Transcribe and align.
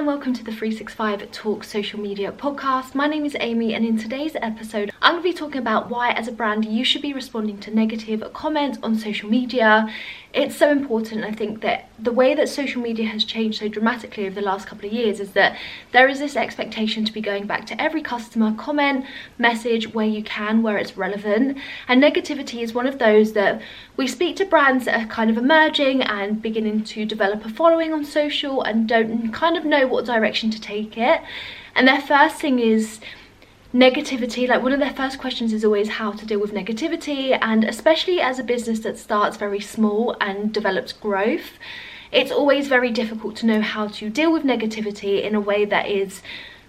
and 0.00 0.06
welcome 0.06 0.32
to 0.32 0.42
the 0.42 0.50
365 0.50 1.30
Talk 1.30 1.62
Social 1.62 2.00
Media 2.00 2.32
podcast. 2.32 2.94
My 2.94 3.06
name 3.06 3.26
is 3.26 3.36
Amy 3.38 3.74
and 3.74 3.84
in 3.84 3.98
today's 3.98 4.34
episode 4.36 4.90
I'm 5.02 5.16
going 5.16 5.22
to 5.22 5.28
be 5.28 5.34
talking 5.34 5.60
about 5.60 5.90
why 5.90 6.12
as 6.12 6.26
a 6.26 6.32
brand 6.32 6.64
you 6.64 6.86
should 6.86 7.02
be 7.02 7.12
responding 7.12 7.58
to 7.58 7.70
negative 7.70 8.24
comments 8.32 8.78
on 8.82 8.96
social 8.96 9.28
media. 9.28 9.94
It's 10.32 10.56
so 10.56 10.70
important 10.70 11.24
I 11.24 11.32
think 11.32 11.60
that 11.62 11.88
the 11.98 12.12
way 12.12 12.34
that 12.34 12.48
social 12.48 12.80
media 12.80 13.06
has 13.08 13.24
changed 13.24 13.58
so 13.58 13.66
dramatically 13.66 14.26
over 14.26 14.34
the 14.36 14.46
last 14.46 14.68
couple 14.68 14.86
of 14.86 14.92
years 14.92 15.18
is 15.18 15.32
that 15.32 15.58
there 15.90 16.06
is 16.06 16.20
this 16.20 16.36
expectation 16.36 17.04
to 17.04 17.12
be 17.12 17.20
going 17.20 17.46
back 17.48 17.66
to 17.66 17.82
every 17.82 18.00
customer 18.00 18.54
comment, 18.56 19.04
message 19.38 19.92
where 19.92 20.06
you 20.06 20.22
can, 20.22 20.62
where 20.62 20.78
it's 20.78 20.96
relevant. 20.96 21.58
And 21.88 22.00
negativity 22.00 22.62
is 22.62 22.72
one 22.72 22.86
of 22.86 23.00
those 23.00 23.32
that 23.32 23.60
we 23.96 24.06
speak 24.06 24.36
to 24.36 24.44
brands 24.44 24.84
that 24.84 25.02
are 25.02 25.08
kind 25.08 25.30
of 25.30 25.36
emerging 25.36 26.02
and 26.02 26.40
beginning 26.40 26.84
to 26.84 27.04
develop 27.04 27.44
a 27.44 27.48
following 27.48 27.92
on 27.92 28.04
social 28.04 28.62
and 28.62 28.88
don't 28.88 29.32
kind 29.32 29.56
of 29.56 29.64
know 29.64 29.88
what 29.88 30.04
direction 30.04 30.48
to 30.52 30.60
take 30.60 30.96
it. 30.96 31.22
And 31.74 31.88
their 31.88 32.00
first 32.00 32.36
thing 32.36 32.60
is 32.60 33.00
negativity 33.72 34.48
like 34.48 34.62
one 34.62 34.72
of 34.72 34.80
their 34.80 34.92
first 34.92 35.18
questions 35.18 35.52
is 35.52 35.64
always 35.64 35.88
how 35.88 36.10
to 36.10 36.26
deal 36.26 36.40
with 36.40 36.52
negativity 36.52 37.38
and 37.40 37.62
especially 37.62 38.20
as 38.20 38.40
a 38.40 38.42
business 38.42 38.80
that 38.80 38.98
starts 38.98 39.36
very 39.36 39.60
small 39.60 40.16
and 40.20 40.52
develops 40.52 40.92
growth 40.92 41.52
it's 42.10 42.32
always 42.32 42.66
very 42.66 42.90
difficult 42.90 43.36
to 43.36 43.46
know 43.46 43.60
how 43.60 43.86
to 43.86 44.10
deal 44.10 44.32
with 44.32 44.42
negativity 44.42 45.22
in 45.22 45.36
a 45.36 45.40
way 45.40 45.64
that 45.64 45.88
is 45.88 46.20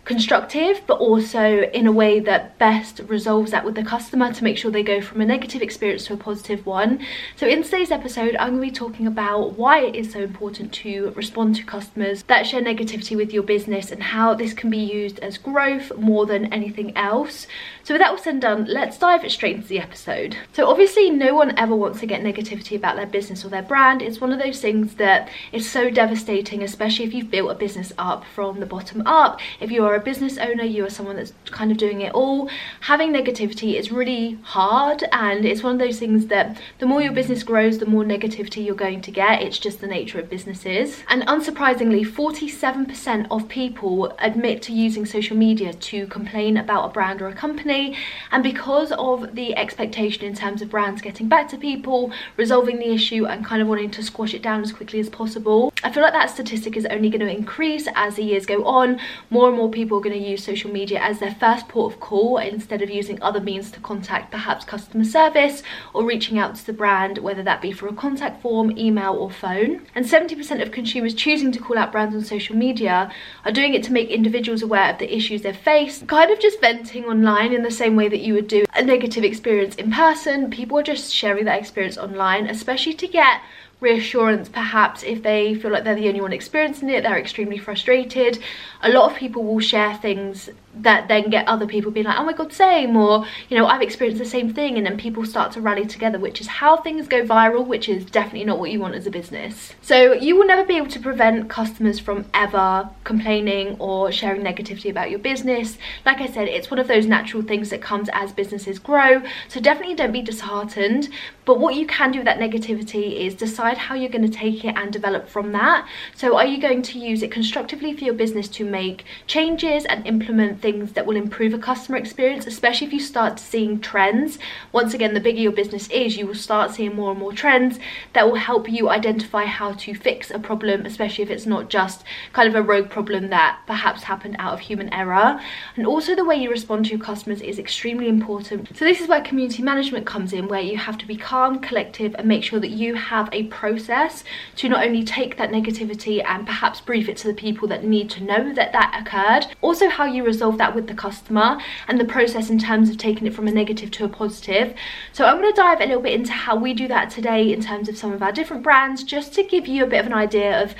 constructive 0.05 0.81
but 0.87 0.99
also 0.99 1.61
in 1.73 1.85
a 1.85 1.91
way 1.91 2.19
that 2.19 2.57
best 2.57 2.99
resolves 3.07 3.51
that 3.51 3.63
with 3.63 3.75
the 3.75 3.83
customer 3.83 4.33
to 4.33 4.43
make 4.43 4.57
sure 4.57 4.71
they 4.71 4.83
go 4.83 4.99
from 4.99 5.21
a 5.21 5.25
negative 5.25 5.61
experience 5.61 6.05
to 6.05 6.13
a 6.13 6.17
positive 6.17 6.65
one. 6.65 6.99
So 7.35 7.47
in 7.47 7.63
today's 7.63 7.91
episode 7.91 8.35
i'm 8.37 8.57
going 8.57 8.61
to 8.61 8.67
be 8.67 8.71
talking 8.71 9.07
about 9.07 9.57
why 9.57 9.79
it 9.79 9.95
is 9.95 10.11
so 10.11 10.19
important 10.19 10.73
to 10.73 11.11
respond 11.15 11.55
to 11.55 11.63
customers 11.63 12.23
that 12.23 12.47
share 12.47 12.61
negativity 12.61 13.15
with 13.15 13.31
your 13.31 13.43
business 13.43 13.91
and 13.91 14.01
how 14.01 14.33
this 14.33 14.53
can 14.53 14.69
be 14.69 14.77
used 14.77 15.19
as 15.19 15.37
growth 15.37 15.95
more 15.97 16.25
than 16.25 16.51
anything 16.51 16.95
else. 16.97 17.45
So 17.83 17.93
with 17.93 18.01
that 18.01 18.11
all 18.11 18.17
said 18.17 18.31
and 18.31 18.41
done 18.41 18.65
let's 18.65 18.97
dive 18.97 19.29
straight 19.31 19.57
into 19.57 19.67
the 19.67 19.79
episode. 19.79 20.35
So 20.53 20.67
obviously 20.67 21.09
no 21.09 21.35
one 21.35 21.57
ever 21.57 21.75
wants 21.75 21.99
to 21.99 22.05
get 22.05 22.21
negativity 22.21 22.75
about 22.75 22.95
their 22.95 23.05
business 23.05 23.45
or 23.45 23.49
their 23.49 23.61
brand. 23.61 24.01
It's 24.01 24.21
one 24.21 24.31
of 24.31 24.39
those 24.39 24.61
things 24.61 24.95
that 24.95 25.29
is 25.51 25.69
so 25.69 25.89
devastating 25.89 26.63
especially 26.63 27.05
if 27.05 27.13
you've 27.13 27.29
built 27.29 27.51
a 27.51 27.55
business 27.55 27.93
up 27.97 28.25
from 28.25 28.59
the 28.59 28.65
bottom 28.65 29.03
up 29.05 29.39
if 29.59 29.69
you're 29.69 29.90
are 29.91 29.95
a 29.95 29.99
business 29.99 30.37
owner, 30.37 30.63
you 30.63 30.85
are 30.85 30.89
someone 30.89 31.15
that's 31.15 31.33
kind 31.45 31.71
of 31.71 31.77
doing 31.77 32.01
it 32.01 32.13
all, 32.13 32.49
having 32.81 33.11
negativity 33.11 33.75
is 33.75 33.91
really 33.91 34.39
hard 34.43 35.03
and 35.11 35.45
it's 35.45 35.63
one 35.63 35.73
of 35.73 35.79
those 35.79 35.99
things 35.99 36.27
that 36.27 36.59
the 36.79 36.85
more 36.85 37.01
your 37.01 37.11
business 37.11 37.43
grows, 37.43 37.77
the 37.77 37.85
more 37.85 38.03
negativity 38.03 38.65
you're 38.65 38.75
going 38.75 39.01
to 39.01 39.11
get. 39.11 39.41
It's 39.41 39.59
just 39.59 39.81
the 39.81 39.87
nature 39.87 40.19
of 40.19 40.29
businesses. 40.29 41.03
And 41.09 41.23
unsurprisingly, 41.23 42.05
47% 42.05 43.27
of 43.29 43.47
people 43.47 44.15
admit 44.19 44.61
to 44.63 44.73
using 44.73 45.05
social 45.05 45.35
media 45.35 45.73
to 45.73 46.07
complain 46.07 46.57
about 46.57 46.85
a 46.85 46.93
brand 46.93 47.21
or 47.21 47.27
a 47.27 47.33
company. 47.33 47.97
And 48.31 48.43
because 48.43 48.91
of 48.93 49.35
the 49.35 49.55
expectation 49.57 50.23
in 50.23 50.35
terms 50.35 50.61
of 50.61 50.69
brands 50.69 51.01
getting 51.01 51.27
back 51.27 51.49
to 51.49 51.57
people, 51.57 52.11
resolving 52.37 52.79
the 52.79 52.91
issue 52.91 53.25
and 53.25 53.45
kind 53.45 53.61
of 53.61 53.67
wanting 53.67 53.91
to 53.91 54.03
squash 54.03 54.33
it 54.33 54.41
down 54.41 54.61
as 54.61 54.71
quickly 54.71 54.99
as 54.99 55.09
possible, 55.09 55.73
I 55.83 55.91
feel 55.91 56.03
like 56.03 56.13
that 56.13 56.29
statistic 56.29 56.77
is 56.77 56.85
only 56.85 57.09
going 57.09 57.21
to 57.21 57.29
increase 57.29 57.87
as 57.95 58.15
the 58.15 58.23
years 58.23 58.45
go 58.45 58.63
on. 58.65 58.99
More 59.29 59.47
and 59.47 59.57
more 59.57 59.69
people 59.69 59.80
people 59.81 59.97
are 59.97 60.01
going 60.01 60.21
to 60.21 60.29
use 60.29 60.43
social 60.43 60.71
media 60.71 60.99
as 60.99 61.17
their 61.17 61.33
first 61.33 61.67
port 61.67 61.91
of 61.91 61.99
call 61.99 62.37
instead 62.37 62.83
of 62.83 62.89
using 62.91 63.19
other 63.19 63.41
means 63.41 63.71
to 63.71 63.79
contact 63.79 64.29
perhaps 64.29 64.63
customer 64.63 65.03
service 65.03 65.63
or 65.95 66.05
reaching 66.05 66.37
out 66.37 66.53
to 66.53 66.63
the 66.67 66.71
brand, 66.71 67.17
whether 67.17 67.41
that 67.41 67.63
be 67.63 67.71
for 67.71 67.87
a 67.87 67.93
contact 67.93 68.39
form, 68.43 68.77
email 68.77 69.15
or 69.15 69.31
phone. 69.31 69.81
And 69.95 70.05
70% 70.05 70.61
of 70.61 70.69
consumers 70.69 71.15
choosing 71.15 71.51
to 71.53 71.59
call 71.59 71.79
out 71.79 71.91
brands 71.91 72.13
on 72.13 72.23
social 72.23 72.55
media 72.55 73.11
are 73.43 73.51
doing 73.51 73.73
it 73.73 73.81
to 73.85 73.91
make 73.91 74.11
individuals 74.11 74.61
aware 74.61 74.93
of 74.93 74.99
the 74.99 75.11
issues 75.11 75.41
they 75.41 75.51
face, 75.51 76.03
kind 76.05 76.29
of 76.29 76.39
just 76.39 76.61
venting 76.61 77.05
online 77.05 77.51
in 77.51 77.63
the 77.63 77.71
same 77.71 77.95
way 77.95 78.07
that 78.07 78.21
you 78.21 78.35
would 78.35 78.47
do 78.47 78.65
a 78.75 78.83
negative 78.83 79.23
experience 79.23 79.73
in 79.77 79.91
person. 79.91 80.51
People 80.51 80.77
are 80.77 80.83
just 80.83 81.11
sharing 81.11 81.45
that 81.45 81.59
experience 81.59 81.97
online, 81.97 82.45
especially 82.45 82.93
to 82.93 83.07
get 83.07 83.41
reassurance 83.81 84.47
perhaps 84.47 85.03
if 85.03 85.23
they 85.23 85.55
feel 85.55 85.71
like 85.71 85.83
they're 85.83 85.95
the 85.95 86.07
only 86.07 86.21
one 86.21 86.31
experiencing 86.31 86.89
it 86.89 87.01
they're 87.03 87.17
extremely 87.17 87.57
frustrated. 87.57 88.39
A 88.81 88.89
lot 88.89 89.11
of 89.11 89.17
people 89.17 89.43
will 89.43 89.59
share 89.59 89.95
things 89.95 90.49
that 90.75 91.07
then 91.07 91.29
get 91.29 91.47
other 91.47 91.67
people 91.67 91.91
being 91.91 92.05
like 92.05 92.17
oh 92.17 92.23
my 92.23 92.33
god 92.33 92.53
same 92.53 92.95
or 92.95 93.25
you 93.49 93.57
know 93.57 93.65
i've 93.65 93.81
experienced 93.81 94.23
the 94.23 94.29
same 94.29 94.53
thing 94.53 94.77
and 94.77 94.85
then 94.85 94.97
people 94.97 95.25
start 95.25 95.51
to 95.51 95.59
rally 95.59 95.85
together 95.85 96.17
which 96.17 96.39
is 96.39 96.47
how 96.47 96.77
things 96.77 97.09
go 97.09 97.21
viral 97.23 97.65
which 97.65 97.89
is 97.89 98.05
definitely 98.05 98.45
not 98.45 98.57
what 98.57 98.71
you 98.71 98.79
want 98.79 98.95
as 98.95 99.05
a 99.05 99.11
business. 99.11 99.73
So 99.81 100.13
you 100.13 100.35
will 100.35 100.45
never 100.45 100.63
be 100.65 100.77
able 100.77 100.87
to 100.89 100.99
prevent 100.99 101.49
customers 101.49 101.99
from 101.99 102.25
ever 102.33 102.89
complaining 103.03 103.75
or 103.79 104.11
sharing 104.11 104.41
negativity 104.41 104.89
about 104.89 105.09
your 105.09 105.19
business. 105.19 105.77
Like 106.05 106.21
i 106.21 106.27
said 106.27 106.47
it's 106.47 106.71
one 106.71 106.79
of 106.79 106.87
those 106.87 107.05
natural 107.05 107.43
things 107.43 107.69
that 107.71 107.81
comes 107.81 108.09
as 108.13 108.31
businesses 108.31 108.79
grow. 108.79 109.21
So 109.47 109.59
definitely 109.59 109.95
don't 109.95 110.11
be 110.11 110.21
disheartened. 110.21 111.09
But 111.45 111.59
what 111.59 111.75
you 111.75 111.87
can 111.87 112.11
do 112.11 112.19
with 112.19 112.25
that 112.25 112.39
negativity 112.39 113.19
is 113.25 113.35
decide 113.35 113.70
how 113.77 113.95
you're 113.95 114.09
going 114.09 114.29
to 114.29 114.37
take 114.37 114.63
it 114.65 114.75
and 114.77 114.91
develop 114.91 115.27
from 115.27 115.51
that 115.51 115.87
so 116.15 116.37
are 116.37 116.45
you 116.45 116.59
going 116.59 116.81
to 116.81 116.99
use 116.99 117.21
it 117.23 117.31
constructively 117.31 117.95
for 117.95 118.03
your 118.03 118.13
business 118.13 118.47
to 118.47 118.65
make 118.65 119.05
changes 119.27 119.85
and 119.85 120.05
implement 120.07 120.61
things 120.61 120.93
that 120.93 121.05
will 121.05 121.15
improve 121.15 121.53
a 121.53 121.57
customer 121.57 121.97
experience, 121.97 122.45
especially 122.47 122.87
if 122.87 122.93
you 122.93 122.99
start 122.99 123.39
seeing 123.39 123.79
trends. 123.79 124.39
Once 124.71 124.93
again, 124.93 125.13
the 125.13 125.19
bigger 125.19 125.39
your 125.39 125.51
business 125.51 125.87
is, 125.89 126.17
you 126.17 126.27
will 126.27 126.35
start 126.35 126.71
seeing 126.71 126.95
more 126.95 127.11
and 127.11 127.19
more 127.19 127.33
trends 127.33 127.79
that 128.13 128.25
will 128.27 128.35
help 128.35 128.69
you 128.69 128.89
identify 128.89 129.45
how 129.45 129.73
to 129.73 129.93
fix 129.93 130.31
a 130.31 130.39
problem, 130.39 130.85
especially 130.85 131.23
if 131.23 131.29
it's 131.29 131.45
not 131.45 131.69
just 131.69 132.03
kind 132.33 132.47
of 132.47 132.55
a 132.55 132.61
rogue 132.61 132.89
problem 132.89 133.29
that 133.29 133.59
perhaps 133.67 134.03
happened 134.03 134.35
out 134.39 134.53
of 134.53 134.59
human 134.59 134.91
error. 134.93 135.39
And 135.75 135.85
also 135.85 136.15
the 136.15 136.25
way 136.25 136.35
you 136.35 136.49
respond 136.49 136.85
to 136.85 136.91
your 136.91 136.99
customers 136.99 137.41
is 137.41 137.59
extremely 137.59 138.07
important. 138.07 138.75
So 138.77 138.85
this 138.85 139.01
is 139.01 139.07
where 139.07 139.21
community 139.21 139.63
management 139.63 140.05
comes 140.05 140.33
in, 140.33 140.47
where 140.47 140.61
you 140.61 140.77
have 140.77 140.97
to 140.99 141.07
be 141.07 141.15
calm, 141.15 141.59
collective, 141.59 142.15
and 142.17 142.27
make 142.27 142.43
sure 142.43 142.59
that 142.59 142.71
you 142.71 142.95
have 142.95 143.29
a 143.31 143.43
process 143.61 144.23
to 144.55 144.67
not 144.67 144.83
only 144.83 145.03
take 145.03 145.37
that 145.37 145.51
negativity 145.51 146.23
and 146.25 146.47
perhaps 146.47 146.81
brief 146.81 147.07
it 147.07 147.15
to 147.15 147.27
the 147.27 147.33
people 147.45 147.67
that 147.67 147.83
need 147.83 148.09
to 148.09 148.23
know 148.23 148.51
that 148.53 148.73
that 148.73 148.91
occurred, 148.99 149.55
also 149.61 149.87
how 149.87 150.03
you 150.03 150.25
resolve 150.25 150.57
that 150.57 150.73
with 150.73 150.87
the 150.87 150.95
customer 150.95 151.59
and 151.87 151.99
the 151.99 152.05
process 152.15 152.49
in 152.49 152.57
terms 152.57 152.89
of 152.89 152.97
taking 152.97 153.27
it 153.27 153.35
from 153.35 153.47
a 153.47 153.51
negative 153.51 153.91
to 153.91 154.03
a 154.03 154.09
positive. 154.09 154.73
So 155.13 155.25
I'm 155.25 155.39
going 155.39 155.53
to 155.53 155.61
dive 155.61 155.79
a 155.79 155.85
little 155.85 156.01
bit 156.01 156.13
into 156.13 156.31
how 156.31 156.55
we 156.55 156.73
do 156.73 156.87
that 156.87 157.11
today 157.11 157.53
in 157.53 157.61
terms 157.61 157.87
of 157.87 157.95
some 157.95 158.11
of 158.11 158.23
our 158.23 158.31
different 158.31 158.63
brands 158.63 159.03
just 159.03 159.31
to 159.35 159.43
give 159.43 159.67
you 159.67 159.83
a 159.83 159.87
bit 159.87 159.99
of 159.99 160.07
an 160.07 160.13
idea 160.13 160.63
of 160.63 160.73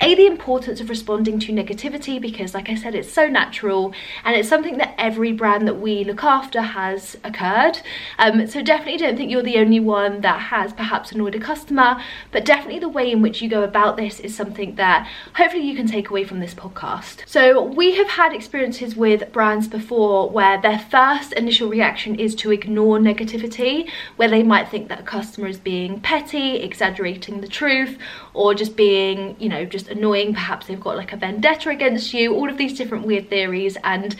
a, 0.00 0.14
the 0.14 0.26
importance 0.26 0.80
of 0.80 0.88
responding 0.88 1.38
to 1.40 1.52
negativity 1.52 2.20
because 2.20 2.54
like 2.54 2.68
I 2.68 2.74
said, 2.74 2.94
it's 2.94 3.12
so 3.12 3.28
natural 3.28 3.94
and 4.24 4.36
it's 4.36 4.48
something 4.48 4.78
that 4.78 4.94
every 4.98 5.32
brand 5.32 5.66
that 5.66 5.80
we 5.80 6.04
look 6.04 6.22
after 6.22 6.60
has 6.60 7.16
occurred. 7.24 7.80
Um, 8.18 8.46
so 8.46 8.62
definitely 8.62 8.98
don't 8.98 9.16
think 9.16 9.30
you're 9.30 9.42
the 9.42 9.58
only 9.58 9.80
one 9.80 10.20
that 10.20 10.40
has 10.40 10.72
perhaps 10.72 11.12
annoyed 11.12 11.34
a 11.34 11.40
customer, 11.40 12.02
but 12.32 12.44
definitely 12.44 12.80
the 12.80 12.88
way 12.88 13.10
in 13.10 13.22
which 13.22 13.40
you 13.40 13.48
go 13.48 13.62
about 13.62 13.96
this 13.96 14.20
is 14.20 14.36
something 14.36 14.74
that 14.76 15.08
hopefully 15.34 15.64
you 15.64 15.74
can 15.74 15.86
take 15.86 16.10
away 16.10 16.24
from 16.24 16.40
this 16.40 16.54
podcast. 16.54 17.22
So 17.26 17.62
we 17.62 17.96
have 17.96 18.08
had 18.08 18.32
experiences 18.32 18.96
with 18.96 19.32
brands 19.32 19.68
before 19.68 20.28
where 20.30 20.60
their 20.60 20.78
first 20.78 21.32
initial 21.32 21.68
reaction 21.68 22.14
is 22.16 22.34
to 22.36 22.52
ignore 22.52 22.98
negativity, 22.98 23.90
where 24.16 24.28
they 24.28 24.42
might 24.42 24.68
think 24.68 24.88
that 24.88 25.00
a 25.00 25.04
customer 25.04 25.48
is 25.48 25.58
being 25.58 26.00
petty, 26.00 26.56
exaggerating 26.56 27.40
the 27.40 27.48
truth, 27.48 27.98
or 28.34 28.54
just 28.54 28.76
being, 28.76 29.36
you 29.38 29.48
know, 29.48 29.64
just 29.64 29.85
annoying. 29.88 30.34
Perhaps 30.34 30.66
they've 30.66 30.80
got 30.80 30.96
like 30.96 31.12
a 31.12 31.16
vendetta 31.16 31.70
against 31.70 32.12
you, 32.14 32.34
all 32.34 32.48
of 32.48 32.56
these 32.56 32.76
different 32.76 33.06
weird 33.06 33.30
theories. 33.30 33.76
And 33.84 34.16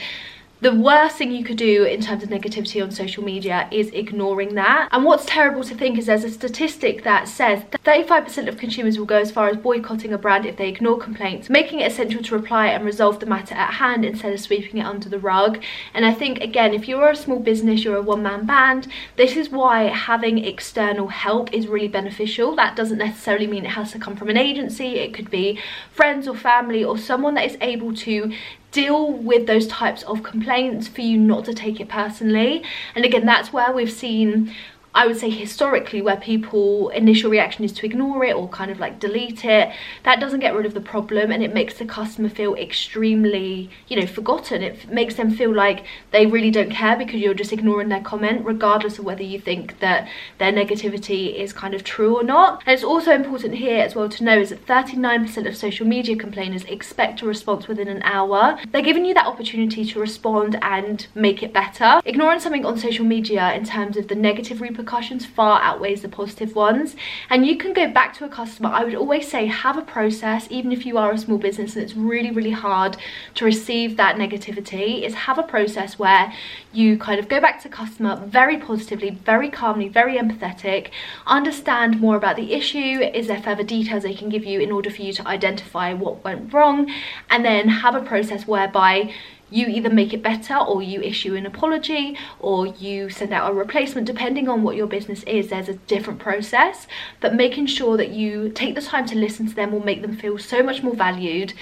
the 0.66 0.74
worst 0.74 1.16
thing 1.16 1.30
you 1.30 1.44
could 1.44 1.56
do 1.56 1.84
in 1.84 2.00
terms 2.00 2.24
of 2.24 2.28
negativity 2.28 2.82
on 2.82 2.90
social 2.90 3.22
media 3.22 3.68
is 3.70 3.88
ignoring 3.92 4.56
that. 4.56 4.88
And 4.90 5.04
what's 5.04 5.24
terrible 5.24 5.62
to 5.62 5.76
think 5.76 5.96
is 5.96 6.06
there's 6.06 6.24
a 6.24 6.30
statistic 6.30 7.04
that 7.04 7.28
says 7.28 7.62
that 7.70 7.84
35% 7.84 8.48
of 8.48 8.56
consumers 8.56 8.98
will 8.98 9.06
go 9.06 9.18
as 9.18 9.30
far 9.30 9.48
as 9.48 9.56
boycotting 9.58 10.12
a 10.12 10.18
brand 10.18 10.44
if 10.44 10.56
they 10.56 10.68
ignore 10.68 10.98
complaints, 10.98 11.48
making 11.48 11.78
it 11.78 11.92
essential 11.92 12.20
to 12.20 12.34
reply 12.34 12.66
and 12.66 12.84
resolve 12.84 13.20
the 13.20 13.26
matter 13.26 13.54
at 13.54 13.74
hand 13.74 14.04
instead 14.04 14.32
of 14.32 14.40
sweeping 14.40 14.78
it 14.78 14.84
under 14.84 15.08
the 15.08 15.20
rug. 15.20 15.62
And 15.94 16.04
I 16.04 16.12
think, 16.12 16.40
again, 16.40 16.74
if 16.74 16.88
you're 16.88 17.10
a 17.10 17.14
small 17.14 17.38
business, 17.38 17.84
you're 17.84 17.98
a 17.98 18.02
one-man 18.02 18.44
band, 18.44 18.88
this 19.14 19.36
is 19.36 19.50
why 19.50 19.84
having 19.84 20.44
external 20.44 21.06
help 21.06 21.52
is 21.52 21.68
really 21.68 21.86
beneficial. 21.86 22.56
That 22.56 22.74
doesn't 22.74 22.98
necessarily 22.98 23.46
mean 23.46 23.64
it 23.64 23.70
has 23.70 23.92
to 23.92 24.00
come 24.00 24.16
from 24.16 24.30
an 24.30 24.36
agency. 24.36 24.98
It 24.98 25.14
could 25.14 25.30
be 25.30 25.60
friends 25.92 26.26
or 26.26 26.34
family 26.34 26.82
or 26.82 26.98
someone 26.98 27.34
that 27.34 27.46
is 27.46 27.56
able 27.60 27.94
to 27.94 28.32
deal 28.76 29.10
with 29.10 29.46
those 29.46 29.66
types 29.66 30.02
of 30.02 30.22
complaints 30.22 30.86
for 30.86 31.00
you 31.00 31.16
not 31.16 31.46
to 31.46 31.54
take 31.54 31.80
it 31.80 31.88
personally. 31.88 32.62
And 32.94 33.04
again 33.04 33.24
that's 33.24 33.52
where 33.52 33.72
we've 33.72 33.90
seen 33.90 34.54
I 34.96 35.06
would 35.06 35.18
say 35.18 35.28
historically 35.28 36.00
where 36.00 36.16
people 36.16 36.88
initial 36.88 37.30
reaction 37.30 37.66
is 37.66 37.72
to 37.74 37.84
ignore 37.84 38.24
it 38.24 38.34
or 38.34 38.48
kind 38.48 38.70
of 38.70 38.80
like 38.80 38.98
delete 38.98 39.44
it, 39.44 39.70
that 40.04 40.20
doesn't 40.20 40.40
get 40.40 40.54
rid 40.54 40.64
of 40.64 40.72
the 40.72 40.80
problem 40.80 41.30
and 41.30 41.42
it 41.42 41.52
makes 41.52 41.74
the 41.74 41.84
customer 41.84 42.30
feel 42.30 42.54
extremely, 42.54 43.68
you 43.88 44.00
know, 44.00 44.06
forgotten. 44.06 44.62
It 44.62 44.88
makes 44.90 45.16
them 45.16 45.30
feel 45.30 45.54
like 45.54 45.84
they 46.12 46.24
really 46.24 46.50
don't 46.50 46.70
care 46.70 46.96
because 46.96 47.20
you're 47.20 47.34
just 47.34 47.52
ignoring 47.52 47.90
their 47.90 48.00
comment 48.00 48.46
regardless 48.46 48.98
of 48.98 49.04
whether 49.04 49.22
you 49.22 49.38
think 49.38 49.80
that 49.80 50.08
their 50.38 50.50
negativity 50.50 51.34
is 51.34 51.52
kind 51.52 51.74
of 51.74 51.84
true 51.84 52.16
or 52.16 52.24
not. 52.24 52.62
And 52.64 52.72
it's 52.72 52.82
also 52.82 53.12
important 53.12 53.56
here 53.56 53.82
as 53.82 53.94
well 53.94 54.08
to 54.08 54.24
know 54.24 54.38
is 54.38 54.48
that 54.48 54.64
39% 54.64 55.46
of 55.46 55.58
social 55.58 55.86
media 55.86 56.16
complainers 56.16 56.64
expect 56.64 57.20
a 57.20 57.26
response 57.26 57.68
within 57.68 57.88
an 57.88 58.02
hour. 58.02 58.58
They're 58.72 58.80
giving 58.80 59.04
you 59.04 59.12
that 59.12 59.26
opportunity 59.26 59.84
to 59.84 60.00
respond 60.00 60.58
and 60.62 61.06
make 61.14 61.42
it 61.42 61.52
better. 61.52 62.00
Ignoring 62.06 62.40
something 62.40 62.64
on 62.64 62.78
social 62.78 63.04
media 63.04 63.52
in 63.52 63.66
terms 63.66 63.98
of 63.98 64.08
the 64.08 64.14
negative 64.14 64.62
repercussions 64.62 64.85
far 65.26 65.60
outweighs 65.60 66.02
the 66.02 66.08
positive 66.08 66.54
ones. 66.54 66.96
And 67.28 67.46
you 67.46 67.56
can 67.56 67.72
go 67.72 67.90
back 67.90 68.14
to 68.14 68.24
a 68.24 68.28
customer. 68.28 68.70
I 68.70 68.84
would 68.84 68.94
always 68.94 69.28
say 69.28 69.46
have 69.46 69.76
a 69.76 69.82
process, 69.82 70.46
even 70.50 70.72
if 70.72 70.86
you 70.86 70.96
are 70.98 71.12
a 71.12 71.18
small 71.18 71.38
business 71.38 71.74
and 71.74 71.84
it's 71.84 71.94
really, 71.94 72.30
really 72.30 72.52
hard 72.52 72.96
to 73.34 73.44
receive 73.44 73.96
that 73.96 74.16
negativity, 74.16 75.02
is 75.02 75.14
have 75.14 75.38
a 75.38 75.42
process 75.42 75.98
where 75.98 76.32
you 76.72 76.98
kind 76.98 77.18
of 77.18 77.28
go 77.28 77.40
back 77.40 77.60
to 77.62 77.68
customer 77.68 78.16
very 78.26 78.58
positively, 78.58 79.10
very 79.10 79.50
calmly, 79.50 79.88
very 79.88 80.16
empathetic, 80.16 80.90
understand 81.26 82.00
more 82.00 82.16
about 82.16 82.36
the 82.36 82.52
issue, 82.52 83.00
is 83.14 83.26
there 83.26 83.40
further 83.40 83.62
details 83.62 84.02
they 84.02 84.14
can 84.14 84.28
give 84.28 84.44
you 84.44 84.60
in 84.60 84.70
order 84.70 84.90
for 84.90 85.02
you 85.02 85.12
to 85.12 85.26
identify 85.26 85.92
what 85.92 86.22
went 86.22 86.52
wrong, 86.52 86.90
and 87.30 87.44
then 87.44 87.68
have 87.68 87.94
a 87.94 88.00
process 88.00 88.46
whereby 88.46 89.12
you 89.50 89.66
either 89.66 89.90
make 89.90 90.12
it 90.12 90.22
better 90.22 90.56
or 90.56 90.82
you 90.82 91.00
issue 91.00 91.34
an 91.34 91.46
apology 91.46 92.18
or 92.40 92.66
you 92.66 93.08
send 93.08 93.32
out 93.32 93.50
a 93.50 93.54
replacement. 93.54 94.06
Depending 94.06 94.48
on 94.48 94.62
what 94.62 94.76
your 94.76 94.86
business 94.86 95.22
is 95.24 95.48
there's 95.48 95.68
a 95.68 95.74
different 95.74 96.18
process. 96.18 96.86
But 97.20 97.34
making 97.34 97.66
sure 97.66 97.96
that 97.96 98.10
you 98.10 98.50
take 98.50 98.74
the 98.74 98.82
time 98.82 99.06
to 99.06 99.14
listen 99.16 99.46
to 99.48 99.54
them 99.54 99.72
will 99.72 99.84
make 99.84 100.02
them 100.02 100.16
feel 100.16 100.38
so 100.38 100.62
much 100.62 100.82
more 100.82 100.94
valued. 100.94 101.52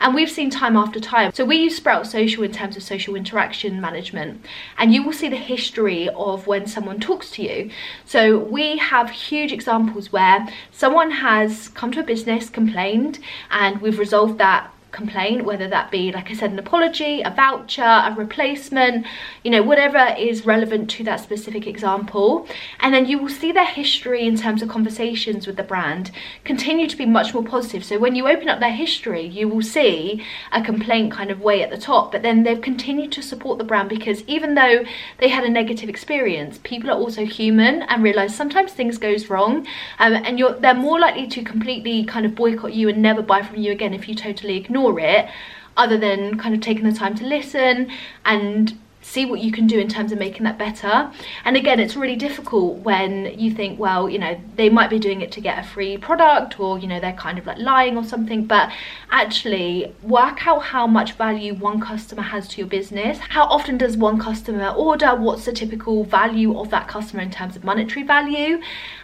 And 0.00 0.14
we've 0.14 0.30
seen 0.30 0.50
time 0.50 0.76
after 0.76 1.00
time. 1.00 1.32
So 1.32 1.44
we 1.44 1.56
use 1.56 1.76
sprout 1.76 2.06
social 2.06 2.42
in 2.42 2.52
terms 2.52 2.76
of 2.76 2.82
social 2.82 3.14
interaction 3.14 3.80
management. 3.80 4.44
And 4.76 4.92
you 4.92 5.02
will 5.02 5.12
see 5.12 5.28
the 5.28 5.36
history 5.36 6.08
of 6.10 6.46
when 6.46 6.66
someone 6.66 7.00
talks 7.00 7.30
to 7.32 7.42
you. 7.42 7.70
So 8.04 8.38
we 8.38 8.78
have 8.78 9.10
huge 9.10 9.52
examples 9.52 10.12
where 10.12 10.48
someone 10.72 11.10
has 11.10 11.68
come 11.68 11.92
to 11.92 12.00
a 12.00 12.02
business 12.02 12.50
complained 12.50 13.18
and 13.50 13.80
we've 13.80 13.98
resolved 13.98 14.38
that 14.38 14.73
complaint, 14.94 15.44
whether 15.44 15.68
that 15.68 15.90
be, 15.90 16.10
like 16.12 16.30
I 16.30 16.34
said, 16.34 16.52
an 16.52 16.58
apology, 16.58 17.20
a 17.20 17.30
voucher, 17.30 17.82
a 17.82 18.14
replacement, 18.16 19.06
you 19.42 19.50
know, 19.50 19.62
whatever 19.62 20.14
is 20.16 20.46
relevant 20.46 20.88
to 20.90 21.04
that 21.04 21.20
specific 21.20 21.66
example. 21.66 22.46
And 22.80 22.94
then 22.94 23.06
you 23.06 23.18
will 23.18 23.28
see 23.28 23.52
their 23.52 23.66
history 23.66 24.26
in 24.26 24.36
terms 24.36 24.62
of 24.62 24.68
conversations 24.68 25.46
with 25.46 25.56
the 25.56 25.62
brand 25.62 26.10
continue 26.44 26.86
to 26.86 26.96
be 26.96 27.06
much 27.06 27.34
more 27.34 27.44
positive. 27.44 27.84
So 27.84 27.98
when 27.98 28.14
you 28.14 28.28
open 28.28 28.48
up 28.48 28.60
their 28.60 28.72
history, 28.72 29.26
you 29.26 29.48
will 29.48 29.62
see 29.62 30.24
a 30.52 30.62
complaint 30.62 31.12
kind 31.12 31.30
of 31.30 31.40
way 31.40 31.62
at 31.62 31.70
the 31.70 31.78
top, 31.78 32.12
but 32.12 32.22
then 32.22 32.44
they've 32.44 32.60
continued 32.60 33.12
to 33.12 33.22
support 33.22 33.58
the 33.58 33.64
brand 33.64 33.88
because 33.88 34.22
even 34.22 34.54
though 34.54 34.84
they 35.18 35.28
had 35.28 35.44
a 35.44 35.50
negative 35.50 35.88
experience, 35.88 36.58
people 36.62 36.90
are 36.90 36.98
also 36.98 37.24
human 37.26 37.82
and 37.82 38.02
realize 38.02 38.34
sometimes 38.34 38.72
things 38.72 38.98
goes 38.98 39.28
wrong 39.28 39.66
um, 39.98 40.14
and 40.14 40.38
you're 40.38 40.54
they're 40.60 40.74
more 40.74 40.98
likely 41.00 41.26
to 41.26 41.42
completely 41.42 42.04
kind 42.04 42.24
of 42.26 42.34
boycott 42.34 42.72
you 42.72 42.88
and 42.88 43.00
never 43.02 43.22
buy 43.22 43.42
from 43.42 43.56
you 43.56 43.72
again 43.72 43.92
if 43.92 44.08
you 44.08 44.14
totally 44.14 44.56
ignore 44.56 44.83
ignore 44.84 45.00
it 45.00 45.28
other 45.76 45.98
than 45.98 46.38
kind 46.38 46.54
of 46.54 46.60
taking 46.60 46.84
the 46.84 46.92
time 46.92 47.14
to 47.16 47.24
listen 47.24 47.90
and 48.24 48.78
see 49.04 49.26
what 49.26 49.40
you 49.40 49.52
can 49.52 49.66
do 49.66 49.78
in 49.78 49.86
terms 49.86 50.12
of 50.12 50.18
making 50.18 50.44
that 50.44 50.58
better. 50.58 51.10
And 51.44 51.56
again 51.56 51.78
it's 51.78 51.94
really 51.94 52.16
difficult 52.16 52.78
when 52.78 53.38
you 53.38 53.50
think 53.50 53.78
well 53.78 54.08
you 54.08 54.18
know 54.18 54.40
they 54.56 54.70
might 54.70 54.90
be 54.90 54.98
doing 54.98 55.20
it 55.20 55.30
to 55.32 55.40
get 55.40 55.58
a 55.58 55.62
free 55.62 55.98
product 55.98 56.58
or 56.58 56.78
you 56.78 56.88
know 56.88 56.98
they're 56.98 57.12
kind 57.12 57.38
of 57.38 57.46
like 57.46 57.58
lying 57.58 57.96
or 57.96 58.04
something. 58.04 58.46
But 58.46 58.72
actually 59.10 59.94
work 60.02 60.46
out 60.46 60.62
how 60.62 60.86
much 60.86 61.12
value 61.12 61.54
one 61.54 61.80
customer 61.80 62.22
has 62.22 62.48
to 62.48 62.58
your 62.58 62.66
business. 62.66 63.18
How 63.18 63.44
often 63.44 63.76
does 63.76 63.96
one 63.96 64.18
customer 64.18 64.68
order? 64.68 65.14
What's 65.14 65.44
the 65.44 65.52
typical 65.52 66.04
value 66.04 66.58
of 66.58 66.70
that 66.70 66.88
customer 66.88 67.22
in 67.22 67.30
terms 67.30 67.56
of 67.56 67.64
monetary 67.64 68.04
value? 68.04 68.60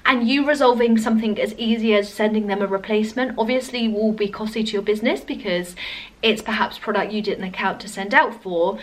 And 0.06 0.26
you 0.26 0.46
resolving 0.48 0.96
something 0.96 1.38
as 1.38 1.54
easy 1.54 1.94
as 1.94 2.12
sending 2.12 2.46
them 2.46 2.62
a 2.62 2.66
replacement 2.66 3.38
obviously 3.38 3.86
will 3.86 4.12
be 4.12 4.28
costly 4.28 4.64
to 4.64 4.72
your 4.72 4.82
business 4.82 5.20
because 5.20 5.76
it's 6.22 6.42
perhaps 6.42 6.78
product 6.78 7.12
you 7.12 7.22
didn't 7.22 7.44
account 7.44 7.80
to 7.80 7.88
send 7.88 8.14
out 8.14 8.42
for 8.42 8.78